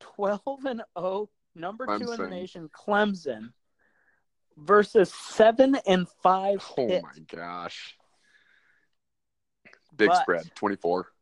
[0.00, 3.52] 12 and 0, number two in the nation, Clemson,
[4.56, 7.96] versus 7 and 5 Oh my gosh.
[10.00, 11.12] Big But- spread, 24.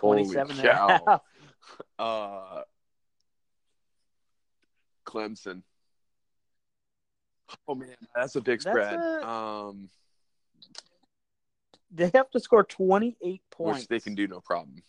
[0.00, 1.20] Holy 27 and a cow.
[1.98, 2.62] Uh,
[5.06, 5.62] Clemson.
[7.68, 8.94] Oh man, that's a big That's spread.
[8.94, 9.88] a- Um,
[11.90, 13.80] They have to score 28 points.
[13.80, 14.82] which they can do no problem.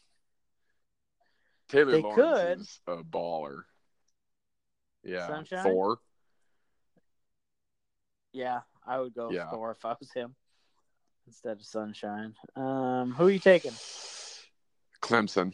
[1.69, 2.59] Taylor They Lawrence could.
[2.61, 3.63] is a baller.
[5.03, 5.63] Yeah, Sunshine?
[5.63, 5.99] Thor.
[8.31, 9.49] Yeah, I would go Yeah.
[9.49, 10.35] Thor if I was him
[11.27, 12.35] instead of Sunshine.
[12.55, 13.71] Um, who are you taking?
[15.01, 15.53] Clemson.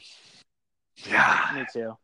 [1.09, 1.97] Yeah, Me too.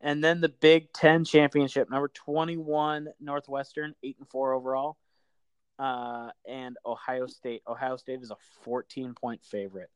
[0.00, 4.96] And then the Big Ten championship, number twenty-one Northwestern, eight and four overall,
[5.78, 7.62] uh, and Ohio State.
[7.66, 9.90] Ohio State is a fourteen-point favorite.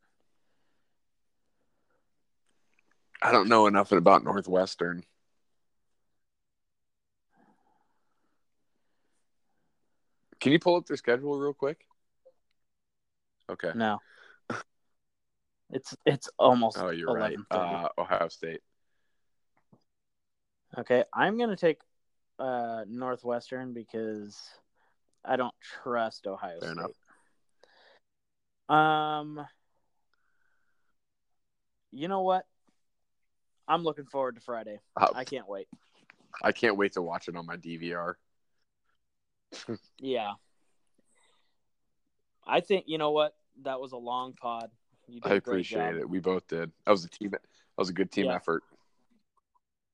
[3.21, 5.05] I don't know enough about Northwestern.
[10.43, 11.87] Can you pull up their schedule real quick?
[13.49, 13.71] Okay.
[13.77, 14.01] No,
[15.71, 16.79] it's it's almost.
[16.81, 17.39] Oh, you're right.
[17.49, 18.61] Uh, Ohio State.
[20.77, 21.79] Okay, I'm gonna take
[22.41, 24.37] uh, Northwestern because
[25.25, 26.87] I don't trust Ohio Fair State.
[28.69, 28.81] enough.
[28.81, 29.47] Um,
[31.93, 32.47] you know what?
[33.69, 34.81] I'm looking forward to Friday.
[35.01, 35.69] Uh, I can't wait.
[36.43, 38.15] I can't wait to watch it on my DVR.
[39.99, 40.33] Yeah,
[42.47, 43.37] I think you know what?
[43.63, 44.71] That was a long pod.
[45.23, 46.09] I appreciate it.
[46.09, 46.73] We both did.
[46.87, 47.31] That was a team.
[47.31, 47.43] That
[47.77, 48.35] was a good team Yeah.
[48.37, 48.63] effort.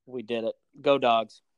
[0.06, 0.54] We did it.
[0.80, 1.42] Go dogs.